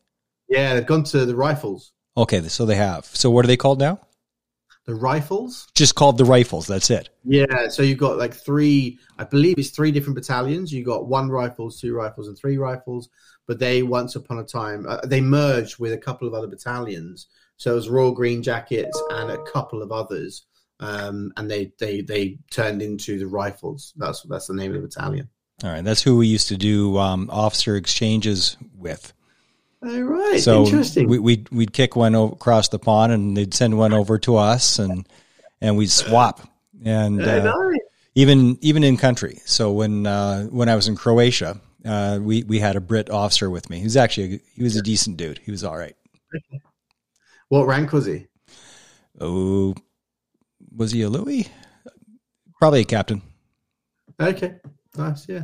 Yeah, 0.50 0.74
they've 0.74 0.86
gone 0.86 1.04
to 1.06 1.26
the 1.26 1.36
rifles. 1.36 1.94
Okay, 2.16 2.42
so 2.44 2.66
they 2.66 2.76
have. 2.76 3.06
So 3.06 3.32
what 3.32 3.46
are 3.46 3.48
they 3.48 3.58
called 3.58 3.80
now? 3.80 4.00
The 4.86 4.96
rifles. 4.96 5.68
Just 5.76 5.96
called 5.96 6.18
the 6.18 6.26
rifles. 6.26 6.68
That's 6.68 6.90
it. 6.90 7.10
Yeah. 7.24 7.70
So 7.70 7.84
you've 7.84 7.98
got 7.98 8.18
like 8.18 8.34
three. 8.34 9.00
I 9.18 9.24
believe 9.24 9.58
it's 9.58 9.70
three 9.70 9.92
different 9.92 10.16
battalions. 10.16 10.74
You 10.74 10.84
got 10.84 11.08
one 11.08 11.30
rifles, 11.30 11.80
two 11.80 11.94
rifles, 11.94 12.28
and 12.28 12.38
three 12.38 12.58
rifles. 12.58 13.10
But 13.48 13.60
they 13.60 13.84
once 13.84 14.16
upon 14.16 14.40
a 14.40 14.44
time 14.44 14.86
uh, 14.88 15.02
they 15.06 15.22
merged 15.22 15.80
with 15.80 15.94
a 15.94 15.98
couple 15.98 16.28
of 16.28 16.34
other 16.34 16.48
battalions. 16.48 17.28
So 17.58 17.72
it 17.72 17.76
was 17.76 17.90
Royal 17.90 18.12
Green 18.12 18.44
Jackets 18.44 19.02
and 19.12 19.32
a 19.32 19.42
couple 19.44 19.82
of 19.82 19.92
others. 19.92 20.46
Um, 20.80 21.32
and 21.38 21.50
they, 21.50 21.72
they 21.80 22.02
they 22.02 22.40
turned 22.52 22.82
into 22.82 23.18
the 23.18 23.28
rifles. 23.28 23.94
That's 23.96 24.24
that's 24.24 24.48
the 24.48 24.54
name 24.54 24.76
of 24.76 24.82
the 24.82 24.88
battalion. 24.88 25.30
All 25.64 25.70
right, 25.70 25.84
that's 25.84 26.04
who 26.04 26.18
we 26.18 26.28
used 26.28 26.50
to 26.50 26.58
do 26.58 26.98
um, 26.98 27.30
officer 27.32 27.78
exchanges 27.78 28.58
with. 28.76 29.14
All 29.86 30.02
right. 30.02 30.40
So 30.40 30.64
Interesting. 30.64 31.10
We, 31.10 31.20
we'd 31.20 31.50
we'd 31.50 31.74
kick 31.74 31.96
one 31.96 32.16
across 32.16 32.70
the 32.70 32.80
pond, 32.80 33.12
and 33.12 33.36
they'd 33.36 33.54
send 33.54 33.78
one 33.78 33.94
over 33.94 34.18
to 34.20 34.38
us, 34.38 34.80
and 34.80 35.08
and 35.60 35.78
we'd 35.78 35.92
swap. 35.92 36.42
And 36.86 37.22
uh, 37.22 37.54
even 38.16 38.58
even 38.62 38.84
in 38.84 38.98
country. 38.98 39.40
So 39.46 39.72
when 39.72 40.06
uh, 40.06 40.46
when 40.46 40.70
I 40.70 40.76
was 40.76 40.88
in 40.88 40.96
Croatia, 40.96 41.60
uh, 41.86 42.20
we 42.22 42.44
we 42.44 42.60
had 42.60 42.76
a 42.76 42.82
Brit 42.82 43.10
officer 43.10 43.50
with 43.50 43.70
me. 43.70 43.80
He 43.80 43.84
was 43.84 43.98
actually 43.98 44.36
a, 44.36 44.40
he 44.56 44.64
was 44.64 44.76
a 44.76 44.82
decent 44.82 45.18
dude. 45.18 45.40
He 45.40 45.52
was 45.52 45.64
all 45.64 45.78
right. 45.78 45.96
What 47.50 47.66
rank 47.66 47.92
was 47.92 48.06
he? 48.06 48.28
Oh, 49.20 49.76
was 50.76 50.92
he 50.92 51.02
a 51.04 51.10
Louis? 51.10 51.48
Probably 52.58 52.82
a 52.82 52.86
captain. 52.86 53.22
Okay, 54.20 54.56
nice. 54.96 55.28
Yeah. 55.28 55.44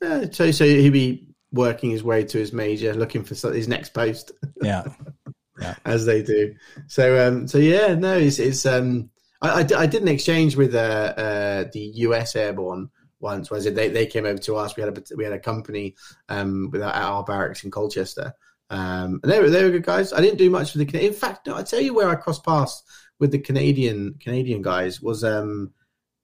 yeah 0.00 0.24
so 0.30 0.50
so 0.50 0.64
he'd 0.64 0.92
be 0.92 1.33
working 1.54 1.90
his 1.90 2.02
way 2.02 2.24
to 2.24 2.38
his 2.38 2.52
major, 2.52 2.92
looking 2.94 3.24
for 3.24 3.34
his 3.52 3.68
next 3.68 3.94
post. 3.94 4.32
Yeah, 4.60 4.84
yeah. 5.60 5.74
as 5.84 6.04
they 6.04 6.22
do. 6.22 6.54
So, 6.88 7.26
um, 7.26 7.48
so 7.48 7.58
yeah, 7.58 7.94
no, 7.94 8.18
it's, 8.18 8.38
it's 8.38 8.66
um, 8.66 9.10
I, 9.40 9.62
I, 9.62 9.66
I 9.78 9.86
did 9.86 10.02
an 10.02 10.08
exchange 10.08 10.56
with 10.56 10.74
uh, 10.74 11.14
uh, 11.16 11.64
the 11.72 11.80
US 11.80 12.36
Airborne 12.36 12.90
once. 13.20 13.50
Was 13.50 13.66
it 13.66 13.74
they, 13.74 13.88
they 13.88 14.06
came 14.06 14.26
over 14.26 14.38
to 14.38 14.56
us? 14.56 14.76
We 14.76 14.82
had 14.82 14.98
a 14.98 15.16
we 15.16 15.24
had 15.24 15.32
a 15.32 15.38
company 15.38 15.94
um 16.28 16.70
with 16.72 16.82
our, 16.82 16.92
our 16.92 17.24
barracks 17.24 17.64
in 17.64 17.70
Colchester. 17.70 18.34
Um, 18.70 19.20
and 19.22 19.30
they 19.30 19.40
were 19.40 19.50
they 19.50 19.62
were 19.62 19.70
good 19.70 19.84
guys. 19.84 20.12
I 20.12 20.20
didn't 20.20 20.38
do 20.38 20.50
much 20.50 20.72
for 20.72 20.78
the 20.78 20.86
Canadian. 20.86 21.12
In 21.12 21.18
fact, 21.18 21.46
no, 21.46 21.54
I 21.54 21.62
tell 21.62 21.80
you 21.80 21.94
where 21.94 22.08
I 22.08 22.16
crossed 22.16 22.44
paths 22.44 22.82
with 23.20 23.30
the 23.30 23.38
Canadian 23.38 24.16
Canadian 24.20 24.62
guys 24.62 25.00
was 25.00 25.22
um 25.22 25.72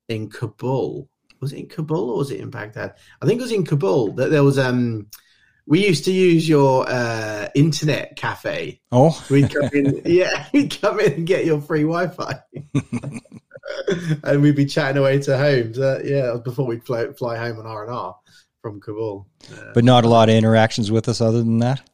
in 0.09 0.29
Kabul 0.29 1.09
was 1.41 1.53
it 1.53 1.59
in 1.59 1.69
Kabul 1.69 2.11
or 2.11 2.19
was 2.19 2.31
it 2.31 2.41
in 2.41 2.51
Baghdad? 2.51 2.95
I 3.21 3.27
think 3.27 3.41
it 3.41 3.43
was 3.43 3.53
in 3.53 3.65
Kabul 3.65 4.13
that 4.13 4.31
there 4.31 4.45
was 4.45 4.59
um 4.59 5.09
we 5.67 5.87
used 5.87 6.05
to 6.07 6.13
use 6.13 6.49
your 6.49 6.85
uh, 6.89 7.49
internet 7.55 8.17
cafe. 8.17 8.81
Oh, 8.91 9.25
we'd 9.31 9.55
come 9.55 9.71
in, 9.73 10.03
yeah, 10.05 10.47
we'd 10.53 10.77
come 10.81 10.99
in 10.99 11.13
and 11.13 11.27
get 11.27 11.45
your 11.45 11.61
free 11.61 11.83
Wi-Fi, 11.83 12.41
and 14.25 14.43
we'd 14.43 14.57
be 14.57 14.67
chatting 14.67 14.97
away 14.97 15.21
to 15.21 15.39
home. 15.39 15.73
So, 15.73 16.03
yeah, 16.05 16.37
before 16.43 16.67
we'd 16.67 16.85
fly, 16.85 17.13
fly 17.13 17.37
home 17.37 17.61
on 17.61 17.67
R 17.67 17.85
and 17.85 17.95
R 17.95 18.17
from 18.63 18.81
Kabul. 18.81 19.29
Uh, 19.53 19.73
but 19.73 19.85
not 19.85 20.05
a 20.05 20.09
lot 20.09 20.29
of 20.29 20.35
interactions 20.35 20.91
with 20.91 21.09
us 21.09 21.21
other 21.21 21.39
than 21.39 21.59
that. 21.59 21.89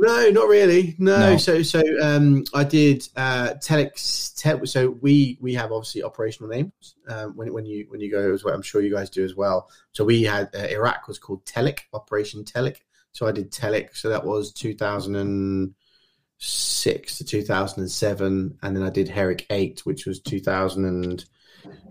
No, 0.00 0.30
not 0.30 0.46
really. 0.46 0.94
No. 0.98 1.32
no. 1.32 1.36
So, 1.36 1.60
so 1.62 1.82
um, 2.00 2.44
I 2.54 2.62
did 2.62 3.08
uh, 3.16 3.54
telex. 3.54 4.32
Te- 4.36 4.64
so 4.66 4.90
we 5.00 5.36
we 5.40 5.54
have 5.54 5.72
obviously 5.72 6.04
operational 6.04 6.48
names 6.48 6.94
um, 7.08 7.36
when 7.36 7.52
when 7.52 7.66
you 7.66 7.86
when 7.88 8.00
you 8.00 8.08
go 8.08 8.32
as 8.32 8.44
well. 8.44 8.54
I'm 8.54 8.62
sure 8.62 8.80
you 8.80 8.94
guys 8.94 9.10
do 9.10 9.24
as 9.24 9.34
well. 9.34 9.68
So 9.92 10.04
we 10.04 10.22
had 10.22 10.54
uh, 10.54 10.68
Iraq 10.70 11.08
was 11.08 11.18
called 11.18 11.44
Telic 11.44 11.80
Operation 11.92 12.44
Telic. 12.44 12.76
So 13.10 13.26
I 13.26 13.32
did 13.32 13.50
Telic. 13.50 13.96
So 13.96 14.10
that 14.10 14.24
was 14.24 14.52
2006 14.52 17.18
to 17.18 17.24
2007, 17.24 18.58
and 18.62 18.76
then 18.76 18.84
I 18.84 18.90
did 18.90 19.08
Herrick 19.08 19.46
Eight, 19.50 19.84
which 19.84 20.06
was 20.06 20.20
2000 20.20 20.84
and 20.84 21.24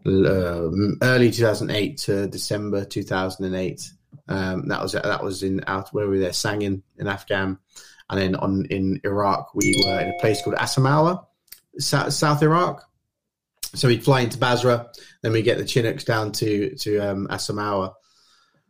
uh, 0.06 0.70
early 1.02 1.30
2008 1.30 1.98
to 1.98 2.28
December 2.28 2.86
2008. 2.86 3.92
Um, 4.30 4.68
that 4.68 4.82
was 4.82 4.92
that 4.92 5.24
was 5.24 5.44
in 5.44 5.64
out 5.68 5.94
where 5.94 6.08
we 6.08 6.18
were 6.18 6.24
there, 6.24 6.32
Sangin 6.32 6.82
in 6.98 7.08
Afghan 7.08 7.58
and 8.10 8.20
then 8.20 8.36
on 8.36 8.66
in 8.66 9.02
Iraq, 9.04 9.54
we 9.54 9.84
were 9.86 10.00
in 10.00 10.10
a 10.10 10.20
place 10.20 10.42
called 10.42 10.56
Asamawa, 10.56 11.26
South, 11.78 12.14
South 12.14 12.42
Iraq. 12.42 12.84
So 13.76 13.90
we'd 13.90 14.04
fly 14.04 14.22
into 14.22 14.38
Basra, 14.38 14.90
then 15.22 15.34
we 15.34 15.42
get 15.42 15.58
the 15.58 15.66
Chinooks 15.66 16.06
down 16.06 16.32
to 16.34 16.76
to 16.76 17.00
um, 17.00 17.28
Asamawa. 17.30 17.94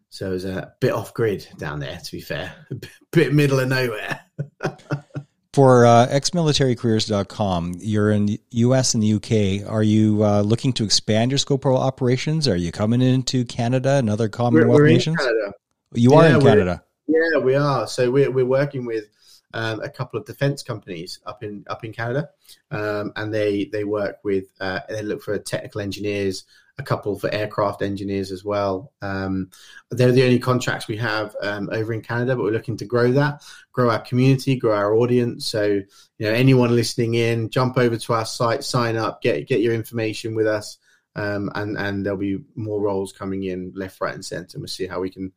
So 0.10 0.28
it 0.28 0.34
was 0.34 0.46
a 0.46 0.74
bit 0.80 0.94
off 0.94 1.14
grid 1.14 1.48
down 1.58 1.80
there, 1.80 2.00
to 2.04 2.12
be 2.12 2.22
fair, 2.22 2.54
a 2.72 2.76
bit 3.12 3.34
middle 3.34 3.60
of 3.60 3.68
nowhere. 3.68 4.22
For 5.54 5.86
uh, 5.86 6.08
exmilitarycareers.com, 6.08 7.78
you're 7.80 8.12
in 8.12 8.26
the 8.28 8.42
US 8.52 8.94
and 8.94 9.02
the 9.02 9.14
UK. 9.14 9.70
Are 9.72 9.84
you 9.84 10.24
uh, 10.24 10.42
looking 10.42 10.74
to 10.74 10.84
expand 10.84 11.32
your 11.32 11.38
scope 11.38 11.66
of 11.66 11.76
operations? 11.76 12.48
Are 12.48 12.56
you 12.56 12.72
coming 12.72 13.02
into 13.02 13.46
Canada 13.46 13.94
and 13.94 14.10
other 14.10 14.30
Commonwealth 14.30 14.78
we're, 14.78 14.84
we're 14.84 14.90
nations? 14.90 15.18
Canada. 15.18 15.54
You 15.94 16.14
are 16.14 16.28
in 16.28 16.42
Canada. 16.42 16.84
Yeah, 17.08 17.40
we 17.40 17.56
are. 17.56 17.88
So 17.88 18.12
we're, 18.12 18.30
we're 18.30 18.46
working 18.46 18.86
with 18.86 19.06
um, 19.54 19.82
a 19.82 19.90
couple 19.90 20.20
of 20.20 20.26
defense 20.26 20.62
companies 20.62 21.20
up 21.26 21.44
in 21.44 21.64
up 21.68 21.84
in 21.84 21.94
Canada, 21.94 22.30
um, 22.72 23.14
and 23.16 23.34
they 23.34 23.66
they 23.66 23.84
work 23.84 24.18
with 24.24 24.46
uh, 24.60 24.82
they 24.90 25.02
look 25.02 25.24
for 25.24 25.38
technical 25.40 25.82
engineers, 25.82 26.44
a 26.78 26.84
couple 26.84 27.18
for 27.18 27.34
aircraft 27.34 27.82
engineers 27.82 28.32
as 28.32 28.44
well. 28.44 28.92
Um, 29.02 29.50
they're 29.90 30.12
the 30.12 30.24
only 30.24 30.40
contracts 30.40 30.88
we 30.88 30.98
have 30.98 31.36
um, 31.42 31.70
over 31.72 31.94
in 31.94 32.02
Canada, 32.02 32.36
but 32.36 32.44
we're 32.44 32.52
looking 32.52 32.78
to 32.78 32.86
grow 32.86 33.12
that, 33.14 33.44
grow 33.72 33.90
our 33.90 34.00
community, 34.00 34.56
grow 34.56 34.76
our 34.76 34.94
audience. 34.96 35.48
So 35.48 35.64
you 35.66 35.86
know 36.20 36.32
anyone 36.32 36.76
listening 36.76 37.16
in, 37.16 37.50
jump 37.50 37.78
over 37.78 37.98
to 37.98 38.14
our 38.14 38.26
site, 38.26 38.64
sign 38.64 38.96
up, 38.96 39.22
get 39.22 39.48
get 39.48 39.62
your 39.62 39.74
information 39.74 40.36
with 40.36 40.48
us. 40.48 40.78
Um, 41.16 41.52
and 41.56 41.78
and 41.78 42.06
there'll 42.06 42.20
be 42.20 42.44
more 42.56 42.80
roles 42.80 43.12
coming 43.12 43.44
in 43.44 43.72
left, 43.76 44.00
right, 44.00 44.14
and 44.14 44.24
centre. 44.24 44.60
We'll 44.60 44.68
see 44.68 44.86
how 44.86 45.00
we 45.00 45.10
can 45.10 45.34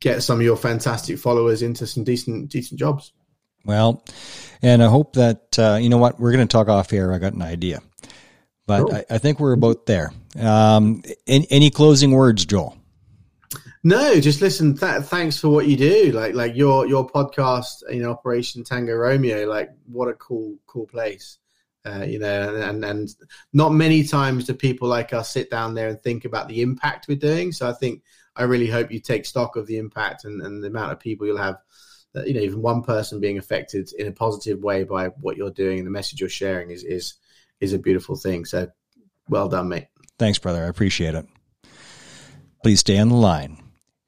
get 0.00 0.22
some 0.22 0.38
of 0.38 0.44
your 0.44 0.56
fantastic 0.56 1.18
followers 1.18 1.60
into 1.60 1.86
some 1.86 2.04
decent 2.04 2.48
decent 2.50 2.80
jobs. 2.80 3.12
Well, 3.64 4.02
and 4.62 4.82
I 4.82 4.88
hope 4.88 5.14
that 5.14 5.58
uh, 5.58 5.78
you 5.80 5.90
know 5.90 5.98
what 5.98 6.18
we're 6.18 6.32
going 6.32 6.46
to 6.46 6.50
talk 6.50 6.68
off 6.68 6.90
here. 6.90 7.12
I 7.12 7.18
got 7.18 7.34
an 7.34 7.42
idea, 7.42 7.80
but 8.70 8.86
cool. 8.86 8.94
I, 8.94 9.04
I, 9.10 9.18
think 9.18 9.40
we're 9.40 9.52
about 9.52 9.86
there. 9.86 10.12
Um, 10.38 11.02
any, 11.26 11.46
any, 11.50 11.70
closing 11.70 12.12
words, 12.12 12.46
Joel? 12.46 12.76
No, 13.82 14.20
just 14.20 14.40
listen. 14.40 14.76
Th- 14.76 15.02
thanks 15.02 15.38
for 15.38 15.48
what 15.48 15.66
you 15.66 15.76
do. 15.76 16.12
Like 16.12 16.34
like 16.34 16.54
your 16.54 16.86
your 16.86 17.06
podcast, 17.08 17.82
you 17.90 18.00
know, 18.00 18.12
Operation 18.12 18.62
Tango 18.62 18.94
Romeo. 18.94 19.48
Like 19.48 19.70
what 19.86 20.08
a 20.08 20.14
cool 20.14 20.56
cool 20.66 20.86
place. 20.86 21.38
Uh, 21.84 22.04
you 22.06 22.18
know, 22.18 22.54
and, 22.56 22.84
and 22.84 23.08
not 23.54 23.72
many 23.72 24.04
times 24.04 24.44
do 24.44 24.52
people 24.52 24.86
like 24.86 25.14
us 25.14 25.30
sit 25.30 25.50
down 25.50 25.72
there 25.74 25.88
and 25.88 26.00
think 26.00 26.26
about 26.26 26.46
the 26.46 26.60
impact 26.60 27.08
we're 27.08 27.16
doing. 27.16 27.52
So 27.52 27.68
I 27.68 27.72
think 27.72 28.02
I 28.36 28.42
really 28.42 28.66
hope 28.66 28.92
you 28.92 29.00
take 29.00 29.24
stock 29.24 29.56
of 29.56 29.66
the 29.66 29.78
impact 29.78 30.26
and, 30.26 30.42
and 30.42 30.62
the 30.62 30.68
amount 30.68 30.92
of 30.92 31.00
people 31.00 31.26
you'll 31.26 31.38
have. 31.38 31.56
That, 32.12 32.28
you 32.28 32.34
know, 32.34 32.40
even 32.40 32.60
one 32.60 32.82
person 32.82 33.18
being 33.18 33.38
affected 33.38 33.90
in 33.98 34.08
a 34.08 34.12
positive 34.12 34.62
way 34.62 34.84
by 34.84 35.08
what 35.08 35.36
you're 35.36 35.50
doing 35.50 35.78
and 35.78 35.86
the 35.86 35.92
message 35.92 36.20
you're 36.20 36.28
sharing 36.28 36.70
is 36.70 36.84
is 36.84 37.14
is 37.60 37.72
a 37.72 37.78
beautiful 37.78 38.16
thing. 38.16 38.44
So, 38.44 38.68
well 39.28 39.48
done, 39.48 39.68
mate. 39.68 39.86
Thanks, 40.18 40.38
brother. 40.38 40.64
I 40.64 40.68
appreciate 40.68 41.14
it. 41.14 41.26
Please 42.62 42.80
stay 42.80 42.98
on 42.98 43.08
the 43.08 43.14
line. 43.14 43.58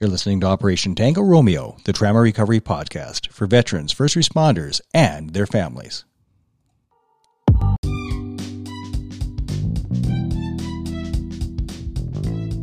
You're 0.00 0.10
listening 0.10 0.40
to 0.40 0.46
Operation 0.46 0.94
Tango 0.94 1.22
Romeo, 1.22 1.76
the 1.84 1.92
trauma 1.92 2.20
recovery 2.20 2.60
podcast 2.60 3.28
for 3.28 3.46
veterans, 3.46 3.92
first 3.92 4.16
responders, 4.16 4.80
and 4.92 5.30
their 5.30 5.46
families. 5.46 6.04